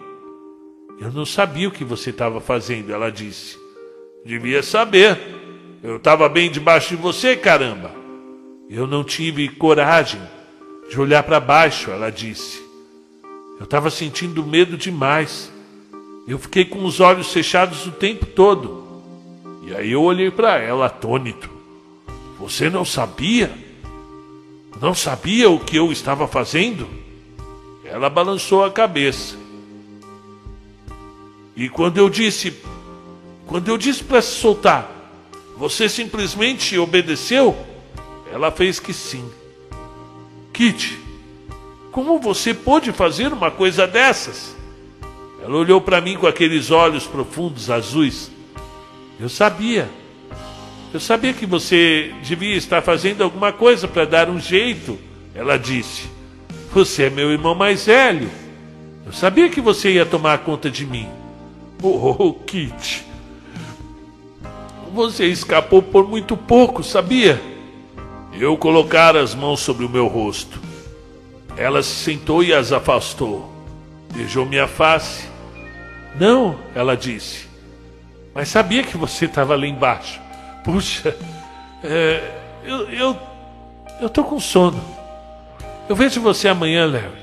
[1.00, 3.59] Eu não sabia o que você estava fazendo, ela disse.
[4.24, 5.18] Devia saber.
[5.82, 7.90] Eu estava bem debaixo de você, caramba.
[8.68, 10.20] Eu não tive coragem
[10.90, 12.62] de olhar para baixo, ela disse.
[13.58, 15.50] Eu estava sentindo medo demais.
[16.26, 19.02] Eu fiquei com os olhos fechados o tempo todo.
[19.66, 21.50] E aí eu olhei para ela atônito.
[22.38, 23.50] Você não sabia?
[24.80, 26.88] Não sabia o que eu estava fazendo?
[27.84, 29.36] Ela balançou a cabeça.
[31.54, 32.56] E quando eu disse,
[33.50, 34.88] quando eu disse para se soltar,
[35.56, 37.56] você simplesmente obedeceu?
[38.32, 39.28] Ela fez que sim.
[40.52, 40.96] Kit,
[41.90, 44.54] como você pôde fazer uma coisa dessas?
[45.42, 48.30] Ela olhou para mim com aqueles olhos profundos azuis.
[49.18, 49.90] Eu sabia.
[50.94, 54.96] Eu sabia que você devia estar fazendo alguma coisa para dar um jeito,
[55.34, 56.08] ela disse.
[56.72, 58.30] Você é meu irmão mais velho.
[59.04, 61.08] Eu sabia que você ia tomar conta de mim.
[61.82, 63.09] Oh, oh Kit.
[64.92, 67.40] Você escapou por muito pouco, sabia?
[68.32, 70.60] Eu colocara as mãos sobre o meu rosto.
[71.56, 73.50] Ela se sentou e as afastou.
[74.12, 75.28] Beijou minha face.
[76.18, 77.48] Não, ela disse.
[78.34, 80.20] Mas sabia que você estava ali embaixo.
[80.64, 81.16] Puxa,
[81.84, 82.22] é,
[82.64, 83.18] eu, eu,
[84.00, 84.82] eu tô com sono.
[85.88, 87.20] Eu vejo você amanhã, Larry.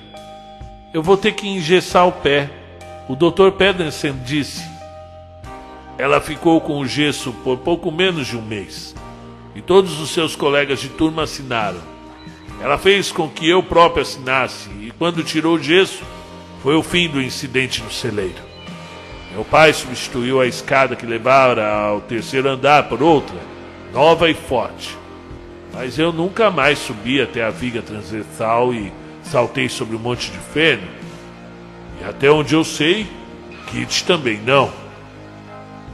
[0.94, 2.50] Eu vou ter que engessar o pé.
[3.10, 3.52] O Dr.
[3.58, 4.77] Pedersen disse.
[5.98, 8.96] Ela ficou com o gesso por pouco menos de um mês.
[9.56, 11.82] E todos os seus colegas de turma assinaram.
[12.62, 14.70] Ela fez com que eu próprio assinasse.
[14.82, 16.04] E quando tirou o gesso,
[16.62, 18.48] foi o fim do incidente no celeiro.
[19.32, 23.36] Meu pai substituiu a escada que levara ao terceiro andar por outra,
[23.94, 24.98] nova e forte.
[25.74, 28.92] Mas eu nunca mais subi até a viga transversal e
[29.24, 30.88] saltei sobre um monte de feno.
[32.02, 33.06] E até onde eu sei,
[33.68, 34.72] Kit também não.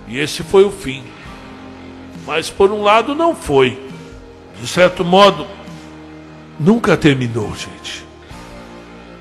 [0.08, 1.04] E esse foi o fim.
[2.26, 3.80] Mas por um lado não foi.
[4.60, 5.48] De certo modo,
[6.60, 8.06] nunca terminou, gente.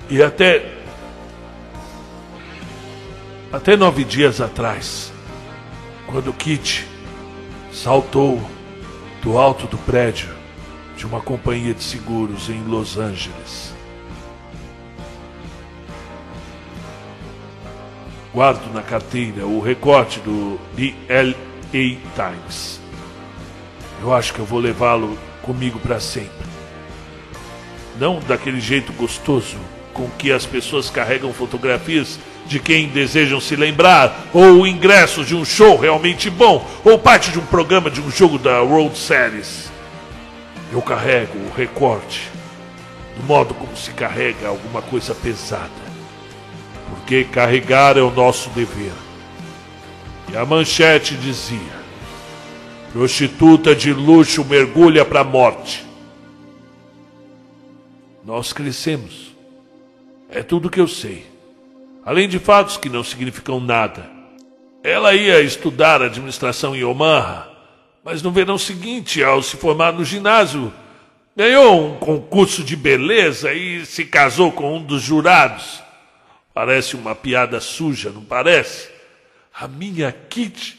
[0.09, 0.73] E até
[3.53, 5.13] até nove dias atrás,
[6.07, 6.87] quando Kit
[7.71, 8.41] saltou
[9.23, 10.31] do alto do prédio
[10.97, 13.72] de uma companhia de seguros em Los Angeles.
[18.35, 22.81] Guardo na carteira o recorte do The LA Times.
[24.01, 26.31] Eu acho que eu vou levá-lo comigo para sempre.
[28.01, 29.59] Não daquele jeito gostoso
[29.93, 35.45] com que as pessoas carregam fotografias de quem desejam se lembrar, ou ingressos de um
[35.45, 39.71] show realmente bom, ou parte de um programa de um jogo da World Series.
[40.73, 42.31] Eu carrego o recorte
[43.17, 45.82] do modo como se carrega alguma coisa pesada,
[46.95, 48.93] porque carregar é o nosso dever.
[50.33, 51.83] E a manchete dizia:
[52.93, 55.85] prostituta de luxo mergulha para a morte.
[58.25, 59.33] Nós crescemos.
[60.29, 61.33] É tudo que eu sei
[62.05, 64.11] além de fatos que não significam nada.
[64.83, 67.49] Ela ia estudar administração em Omaha,
[68.05, 70.73] mas no verão seguinte, ao se formar no ginásio,
[71.37, 75.81] ganhou um concurso de beleza e se casou com um dos jurados.
[76.55, 78.91] Parece uma piada suja, não parece?
[79.55, 80.79] A minha Kitty.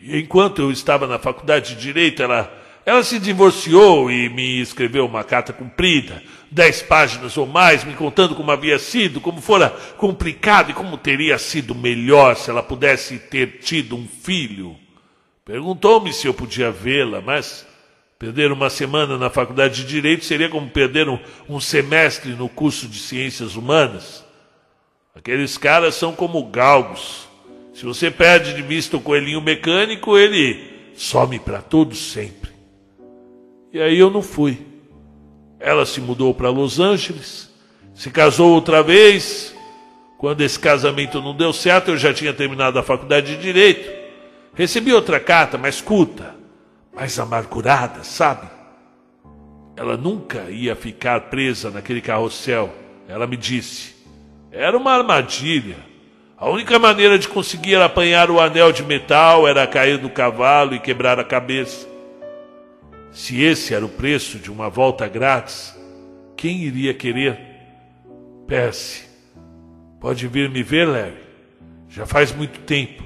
[0.00, 2.52] E enquanto eu estava na faculdade de Direito, ela,
[2.84, 8.34] ela se divorciou e me escreveu uma carta comprida, dez páginas ou mais, me contando
[8.34, 13.58] como havia sido, como fora complicado e como teria sido melhor se ela pudesse ter
[13.60, 14.76] tido um filho.
[15.44, 17.66] Perguntou-me se eu podia vê-la, mas
[18.18, 22.86] perder uma semana na faculdade de Direito seria como perder um, um semestre no curso
[22.86, 24.24] de Ciências Humanas.
[25.20, 27.28] Aqueles caras são como galgos.
[27.74, 32.50] Se você perde de vista o coelhinho mecânico, ele some para todo sempre.
[33.70, 34.58] E aí eu não fui.
[35.58, 37.50] Ela se mudou para Los Angeles,
[37.94, 39.54] se casou outra vez.
[40.16, 43.90] Quando esse casamento não deu certo, eu já tinha terminado a faculdade de Direito.
[44.54, 46.34] Recebi outra carta mais curta,
[46.94, 48.48] mais amargurada, sabe?
[49.76, 52.70] Ela nunca ia ficar presa naquele carrossel.
[53.06, 53.99] Ela me disse.
[54.52, 55.76] Era uma armadilha.
[56.36, 60.80] A única maneira de conseguir apanhar o anel de metal era cair do cavalo e
[60.80, 61.86] quebrar a cabeça.
[63.12, 65.76] Se esse era o preço de uma volta grátis,
[66.36, 67.38] quem iria querer?
[68.46, 69.04] Percy,
[70.00, 71.18] pode vir me ver, Larry?
[71.88, 73.04] Já faz muito tempo.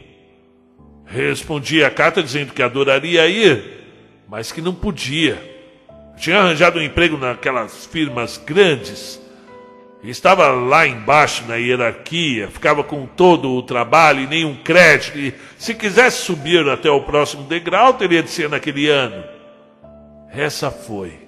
[1.04, 3.84] Respondi a carta dizendo que adoraria ir,
[4.28, 5.38] mas que não podia.
[6.16, 9.20] Tinha arranjado um emprego naquelas firmas grandes.
[10.04, 15.18] Estava lá embaixo na hierarquia, ficava com todo o trabalho e nenhum crédito.
[15.18, 19.24] E se quisesse subir até o próximo degrau, teria de ser naquele ano.
[20.30, 21.24] Essa foi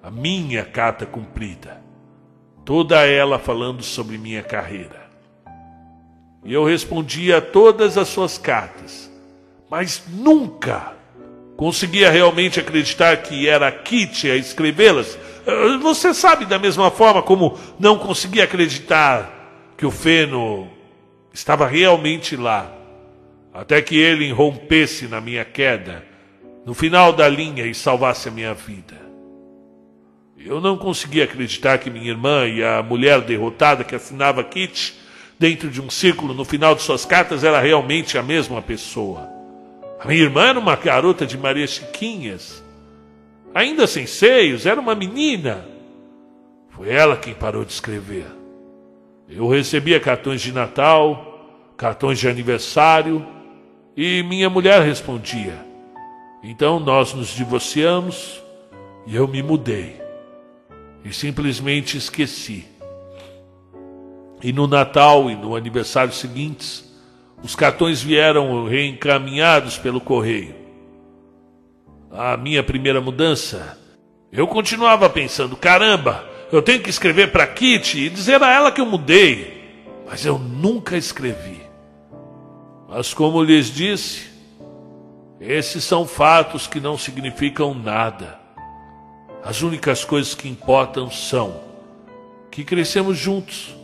[0.00, 1.82] a minha carta cumprida,
[2.64, 5.08] toda ela falando sobre minha carreira.
[6.44, 9.10] E eu respondi a todas as suas cartas,
[9.68, 10.92] mas nunca
[11.56, 15.18] conseguia realmente acreditar que era Kitty a escrevê-las.
[15.80, 20.68] Você sabe da mesma forma como não conseguia acreditar que o Feno
[21.32, 22.70] estava realmente lá,
[23.54, 26.04] até que ele irrompesse na minha queda
[26.66, 29.00] no final da linha e salvasse a minha vida.
[30.36, 34.94] Eu não conseguia acreditar que minha irmã e a mulher derrotada que assinava Kit
[35.38, 39.26] dentro de um círculo no final de suas cartas era realmente a mesma pessoa.
[39.98, 42.62] A minha irmã era uma garota de Maria Chiquinhas,
[43.58, 45.66] ainda sem seios, era uma menina.
[46.70, 48.26] Foi ela quem parou de escrever.
[49.28, 53.26] Eu recebia cartões de Natal, cartões de aniversário,
[53.96, 55.58] e minha mulher respondia.
[56.40, 58.40] Então nós nos divorciamos
[59.08, 60.00] e eu me mudei.
[61.04, 62.64] E simplesmente esqueci.
[64.40, 66.88] E no Natal e no aniversário seguintes,
[67.42, 70.67] os cartões vieram reencaminhados pelo correio.
[72.10, 73.78] A minha primeira mudança,
[74.32, 78.80] eu continuava pensando: caramba, eu tenho que escrever para Kitty e dizer a ela que
[78.80, 79.58] eu mudei.
[80.06, 81.60] Mas eu nunca escrevi.
[82.88, 84.26] Mas como lhes disse,
[85.38, 88.38] esses são fatos que não significam nada.
[89.44, 91.60] As únicas coisas que importam são
[92.50, 93.77] que crescemos juntos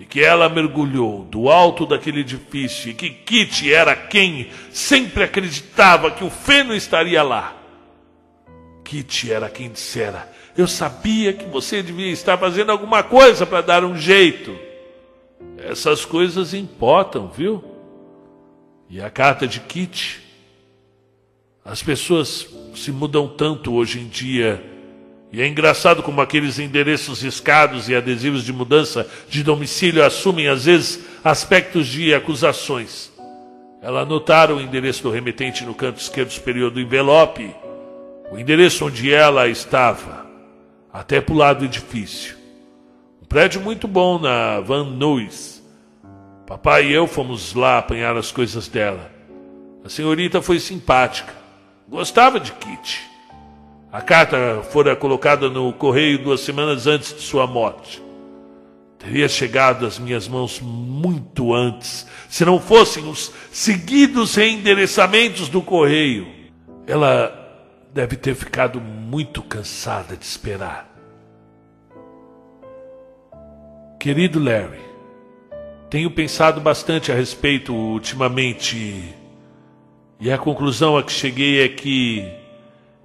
[0.00, 6.10] e que ela mergulhou do alto daquele edifício e que Kitty era quem sempre acreditava
[6.10, 7.54] que o feno estaria lá.
[8.82, 10.26] Kitty era quem dissera:
[10.56, 14.58] Eu sabia que você devia estar fazendo alguma coisa para dar um jeito.
[15.58, 17.62] Essas coisas importam, viu?
[18.88, 20.30] E a carta de Kitty
[21.62, 24.64] as pessoas se mudam tanto hoje em dia.
[25.32, 30.64] E é engraçado como aqueles endereços riscados e adesivos de mudança de domicílio assumem, às
[30.64, 33.12] vezes, aspectos de acusações.
[33.80, 37.54] Ela anotara o endereço do remetente no canto esquerdo superior do envelope,
[38.30, 40.26] o endereço onde ela estava,
[40.92, 42.36] até para o lado do edifício.
[43.22, 45.62] Um prédio muito bom na Van Nuys.
[46.44, 49.10] Papai e eu fomos lá apanhar as coisas dela.
[49.84, 51.32] A senhorita foi simpática.
[51.88, 53.09] Gostava de Kit.
[53.92, 58.00] A carta fora colocada no correio duas semanas antes de sua morte.
[58.96, 66.28] Teria chegado às minhas mãos muito antes, se não fossem os seguidos reendereçamentos do correio.
[66.86, 67.36] Ela
[67.92, 70.88] deve ter ficado muito cansada de esperar.
[73.98, 74.78] Querido Larry,
[75.88, 79.16] tenho pensado bastante a respeito ultimamente
[80.20, 82.39] e a conclusão a que cheguei é que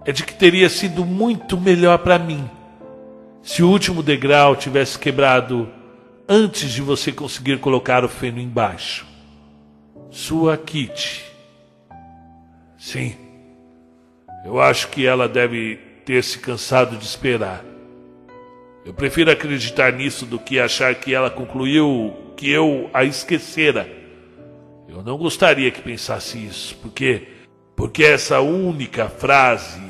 [0.05, 2.49] é de que teria sido muito melhor para mim
[3.41, 5.69] se o último degrau tivesse quebrado
[6.27, 9.05] antes de você conseguir colocar o feno embaixo.
[10.09, 11.23] Sua Kitty.
[12.77, 13.15] Sim.
[14.43, 17.63] Eu acho que ela deve ter se cansado de esperar.
[18.83, 23.87] Eu prefiro acreditar nisso do que achar que ela concluiu que eu a esquecera.
[24.87, 27.27] Eu não gostaria que pensasse isso, porque
[27.75, 29.81] porque essa única frase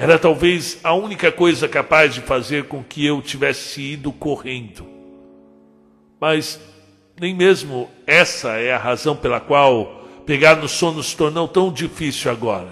[0.00, 4.86] era talvez a única coisa capaz de fazer com que eu tivesse ido correndo.
[6.18, 6.58] Mas
[7.20, 12.30] nem mesmo essa é a razão pela qual pegar no sono se tornou tão difícil
[12.30, 12.70] agora.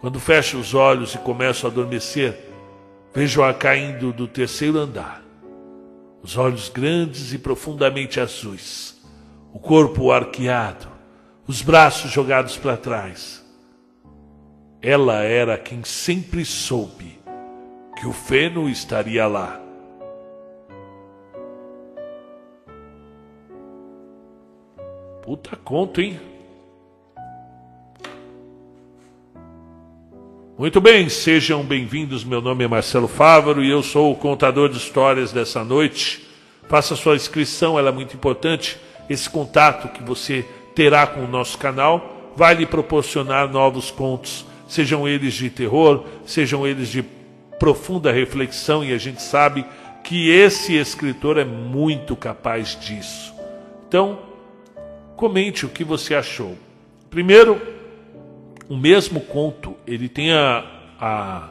[0.00, 2.36] Quando fecho os olhos e começo a adormecer,
[3.14, 5.22] vejo-a caindo do terceiro andar.
[6.20, 9.00] Os olhos grandes e profundamente azuis,
[9.52, 10.88] o corpo arqueado,
[11.46, 13.47] os braços jogados para trás.
[14.80, 17.18] Ela era quem sempre soube
[17.96, 19.60] que o feno estaria lá.
[25.22, 26.20] Puta conto, hein?
[30.56, 32.22] Muito bem, sejam bem-vindos.
[32.24, 36.28] Meu nome é Marcelo Fávaro e eu sou o contador de histórias dessa noite.
[36.68, 38.78] Faça sua inscrição, ela é muito importante.
[39.10, 45.08] Esse contato que você terá com o nosso canal vai lhe proporcionar novos contos, sejam
[45.08, 47.02] eles de terror, sejam eles de
[47.58, 49.64] profunda reflexão, e a gente sabe
[50.04, 53.34] que esse escritor é muito capaz disso.
[53.88, 54.20] Então,
[55.16, 56.56] comente o que você achou.
[57.10, 57.60] Primeiro,
[58.68, 60.64] o mesmo conto ele tem a,
[61.00, 61.48] a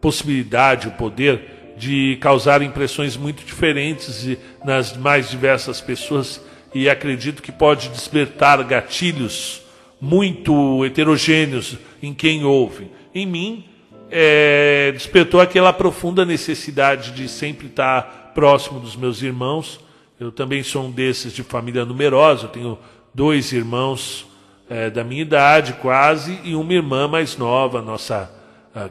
[0.00, 6.40] possibilidade, o poder de causar impressões muito diferentes nas mais diversas pessoas
[6.74, 9.62] e acredito que pode despertar gatilhos
[10.06, 12.88] muito heterogêneos em quem ouve.
[13.12, 13.64] Em mim,
[14.08, 19.80] é, despertou aquela profunda necessidade de sempre estar próximo dos meus irmãos.
[20.20, 22.78] Eu também sou um desses de família numerosa, eu tenho
[23.12, 24.26] dois irmãos
[24.70, 28.30] é, da minha idade quase, e uma irmã mais nova, nossa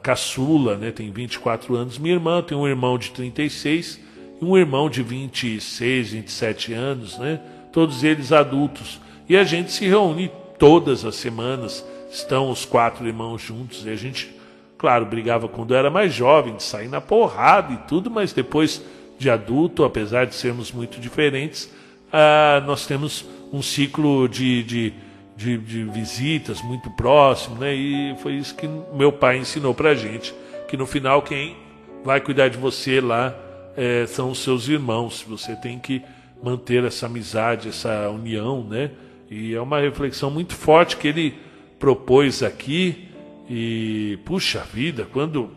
[0.02, 2.00] caçula, né, tem 24 anos.
[2.00, 4.00] Minha irmã tem um irmão de 36
[4.42, 7.40] e um irmão de 26, 27 anos, né,
[7.72, 9.00] todos eles adultos.
[9.30, 13.96] E a gente se reúne todas as semanas, estão os quatro irmãos juntos, e a
[13.96, 14.34] gente,
[14.78, 18.82] claro, brigava quando era mais jovem, de sair na porrada e tudo, mas depois
[19.18, 21.70] de adulto, apesar de sermos muito diferentes,
[22.12, 24.94] ah, nós temos um ciclo de, de
[25.36, 27.74] de, de visitas muito próximo, né?
[27.76, 30.34] E foi isso que meu pai ensinou para gente,
[30.68, 31.58] que no final quem
[32.04, 33.36] vai cuidar de você lá
[33.76, 35.26] é, são os seus irmãos.
[35.28, 36.02] Você tem que
[36.42, 38.92] manter essa amizade, essa união, né?
[39.30, 41.36] E é uma reflexão muito forte que ele
[41.80, 43.10] propôs aqui.
[43.50, 45.52] E puxa vida, quando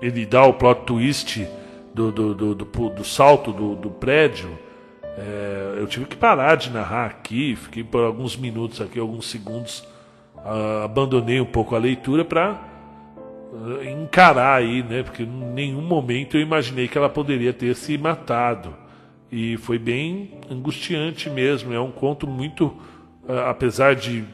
[0.00, 1.46] ele dá o plot twist
[1.94, 4.50] do, do, do, do, do salto do, do prédio
[5.16, 9.86] é, eu tive que parar de narrar aqui, fiquei por alguns minutos aqui, alguns segundos,
[10.84, 12.58] abandonei um pouco a leitura para
[13.52, 15.02] ah, encarar aí, né?
[15.02, 18.74] Porque em nenhum momento eu imaginei que ela poderia ter se matado.
[19.32, 21.72] E foi bem angustiante mesmo.
[21.72, 24.24] É um conto muito, uh, apesar de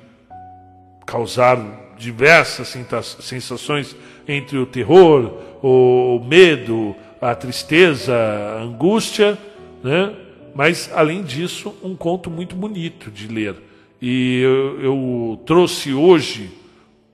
[1.07, 2.77] causar diversas
[3.21, 3.97] sensações
[4.27, 9.39] entre o terror, o medo, a tristeza, a angústia,
[9.85, 10.15] né?
[10.53, 13.55] Mas, além disso, um conto muito bonito de ler.
[14.03, 16.51] E eu, eu trouxe hoje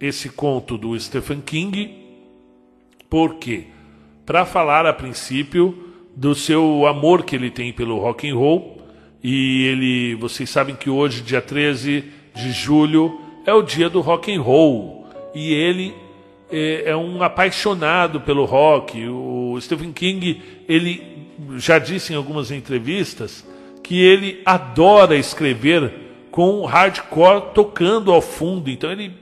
[0.00, 1.94] esse conto do Stephen King,
[3.10, 3.64] por quê?
[4.24, 8.78] Para falar, a princípio, do seu amor que ele tem pelo rock and roll.
[9.22, 12.04] E ele, vocês sabem que hoje, dia 13
[12.34, 15.06] de julho, é o dia do rock and roll.
[15.34, 15.94] E ele
[16.50, 19.06] é, é um apaixonado pelo rock.
[19.08, 21.02] O Stephen King, ele
[21.56, 23.46] já disse em algumas entrevistas
[23.82, 25.92] que ele adora escrever
[26.30, 28.70] com hardcore tocando ao fundo.
[28.70, 29.12] Então ele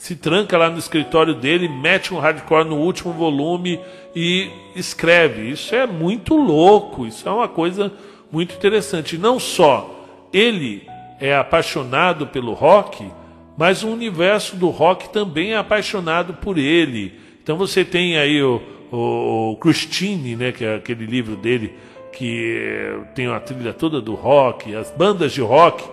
[0.00, 3.78] se tranca lá no escritório dele, mete um hardcore no último volume
[4.16, 5.50] e escreve.
[5.50, 7.92] Isso é muito louco, isso é uma coisa
[8.32, 9.18] muito interessante.
[9.18, 9.94] Não só
[10.32, 10.88] ele
[11.20, 13.12] é apaixonado pelo rock,
[13.58, 17.12] mas o universo do rock também é apaixonado por ele.
[17.42, 18.58] Então você tem aí o,
[18.90, 21.74] o, o Christine, né, que é aquele livro dele
[22.10, 25.84] que tem a trilha toda do rock, as bandas de rock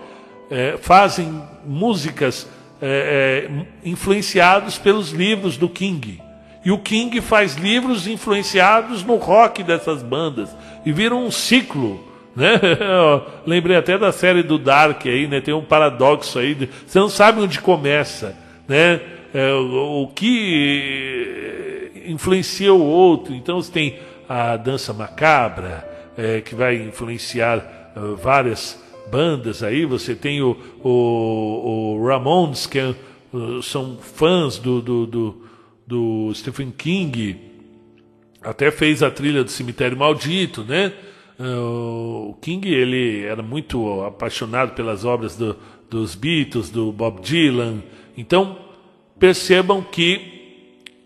[0.50, 2.48] é, fazem músicas
[2.80, 6.20] é, é, influenciados pelos livros do King.
[6.64, 10.54] E o King faz livros influenciados no rock dessas bandas.
[10.84, 12.06] E vira um ciclo.
[12.36, 12.60] Né?
[13.46, 15.40] lembrei até da série do Dark aí, né?
[15.40, 16.68] Tem um paradoxo aí.
[16.86, 18.36] Você não sabe onde começa.
[18.66, 19.00] Né?
[19.32, 23.34] É, o, o que influencia o outro.
[23.34, 23.98] Então você tem
[24.28, 28.78] a dança macabra, é, que vai influenciar uh, várias
[29.10, 29.84] bandas aí.
[29.84, 32.94] Você tem o, o, o Ramones, que é,
[33.32, 35.42] uh, são fãs do, do, do,
[35.86, 37.36] do, Stephen King.
[38.42, 40.92] até fez a trilha do Cemitério Maldito, né?
[41.38, 45.56] Uh, o King ele era muito apaixonado pelas obras do,
[45.88, 47.82] dos Beatles, do Bob Dylan.
[48.16, 48.58] Então
[49.18, 50.38] percebam que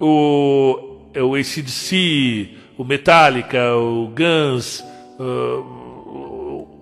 [0.01, 4.81] o, o ACDC, o Metallica, o Guns,
[5.19, 5.82] uh,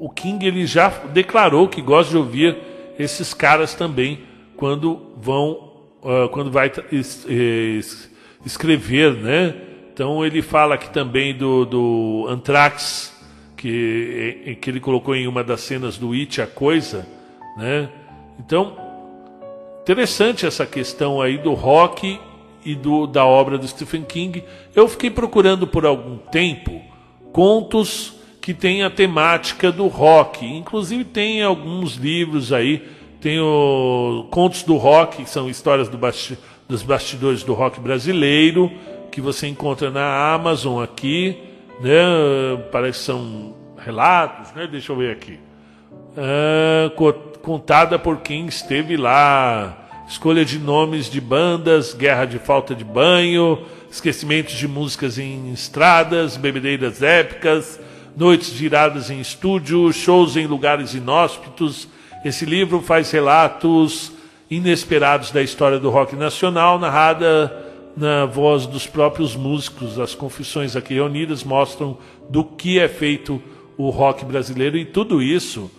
[0.00, 2.56] o King ele já declarou que gosta de ouvir
[2.98, 4.20] esses caras também
[4.56, 5.72] quando vão,
[6.02, 8.10] uh, quando vai es, es,
[8.44, 9.54] escrever, né?
[9.92, 13.14] Então ele fala aqui também do, do Anthrax,
[13.58, 17.06] que, que ele colocou em uma das cenas do It, a coisa,
[17.58, 17.90] né?
[18.38, 18.74] Então,
[19.82, 22.18] interessante essa questão aí do rock
[22.64, 24.42] e do, da obra do Stephen King.
[24.74, 26.80] Eu fiquei procurando por algum tempo
[27.32, 30.46] contos que têm a temática do rock.
[30.46, 32.88] Inclusive tem alguns livros aí,
[33.20, 38.70] tem o Contos do Rock, que são histórias do basti dos bastidores do rock brasileiro,
[39.10, 41.36] que você encontra na Amazon aqui,
[41.80, 42.62] né?
[42.70, 44.68] Parece que são relatos, né?
[44.70, 45.40] Deixa eu ver aqui.
[46.16, 46.92] Ah,
[47.42, 49.76] contada por quem esteve lá.
[50.08, 53.58] Escolha de nomes de bandas, guerra de falta de banho,
[53.90, 57.80] esquecimentos de músicas em estradas, bebedeiras épicas,
[58.16, 61.88] noites giradas em estúdio, shows em lugares inóspitos.
[62.24, 64.12] Esse livro faz relatos
[64.50, 69.98] inesperados da história do rock nacional, narrada na voz dos próprios músicos.
[69.98, 71.98] As confissões aqui reunidas mostram
[72.28, 73.42] do que é feito
[73.76, 75.70] o rock brasileiro e tudo isso,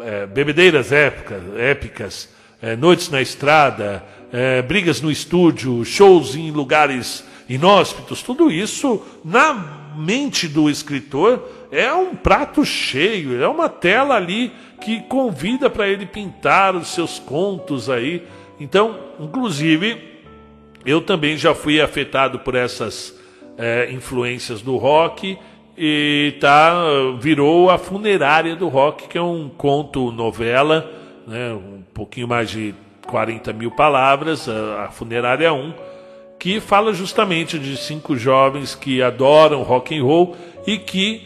[0.00, 2.28] é, bebedeiras épicas, épicas
[2.62, 9.77] é, noites na estrada, é, brigas no estúdio, shows em lugares inóspitos, tudo isso na
[9.98, 16.06] mente do escritor é um prato cheio, é uma tela ali que convida para ele
[16.06, 18.22] pintar os seus contos aí.
[18.60, 20.00] Então, inclusive,
[20.86, 23.18] eu também já fui afetado por essas
[23.56, 25.36] é, influências do rock
[25.76, 26.74] e tá,
[27.20, 30.90] virou a funerária do rock, que é um conto novela,
[31.26, 32.74] né, um pouquinho mais de
[33.06, 35.74] 40 mil palavras, a, a funerária 1,
[36.38, 40.36] que fala justamente de cinco jovens que adoram rock and roll
[40.66, 41.22] e que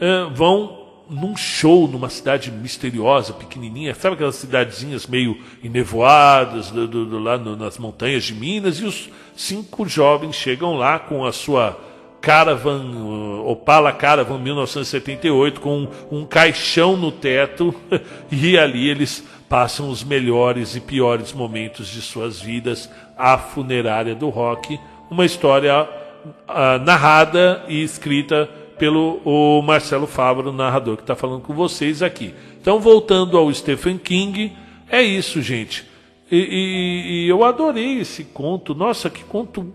[0.00, 7.04] é, vão num show numa cidade misteriosa, pequenininha, sabe aquelas cidadezinhas meio enevoadas do, do,
[7.04, 11.32] do, lá no, nas montanhas de Minas, e os cinco jovens chegam lá com a
[11.32, 11.76] sua
[12.20, 17.74] Caravan, uh, Opala Caravan 1978, com um caixão no teto,
[18.30, 22.88] e ali eles passam os melhores e piores momentos de suas vidas,
[23.18, 24.78] a funerária do rock,
[25.10, 28.48] uma história uh, narrada e escrita
[28.78, 32.32] pelo o Marcelo Fávaro, narrador que está falando com vocês aqui.
[32.60, 34.52] Então, voltando ao Stephen King,
[34.88, 35.84] é isso, gente.
[36.30, 38.72] E, e, e, eu adorei esse conto.
[38.72, 39.74] Nossa, que conto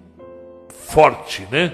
[0.88, 1.73] forte, né?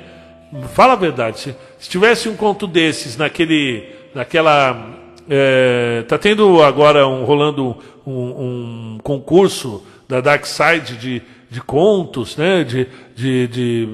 [0.73, 1.39] Fala a verdade.
[1.39, 4.89] Se, se tivesse um conto desses naquele, naquela,
[5.29, 11.21] é, tá tendo agora um rolando um, um concurso da Dark Side de
[11.51, 12.63] de contos, né?
[12.63, 13.87] de, de, de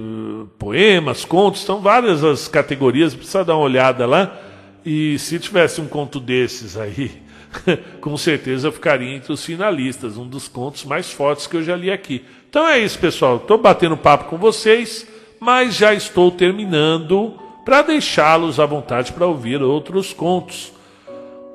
[0.60, 4.40] poemas, contos, são várias as categorias, precisa dar uma olhada lá.
[4.86, 7.12] E se tivesse um conto desses aí,
[8.00, 11.90] com certeza ficaria entre os finalistas, um dos contos mais fortes que eu já li
[11.90, 12.24] aqui.
[12.48, 13.38] Então é isso, pessoal.
[13.38, 15.08] Estou batendo papo com vocês,
[15.40, 17.34] mas já estou terminando
[17.66, 20.72] para deixá-los à vontade para ouvir outros contos.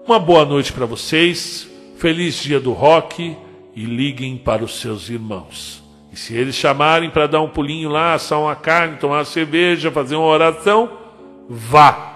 [0.04, 1.70] Uma boa noite para vocês,
[2.02, 3.36] feliz dia do rock
[3.76, 5.80] e liguem para os seus irmãos.
[6.12, 9.88] E se eles chamarem para dar um pulinho lá, assar uma carne, tomar uma cerveja,
[9.88, 10.90] fazer uma oração,
[11.48, 12.11] vá.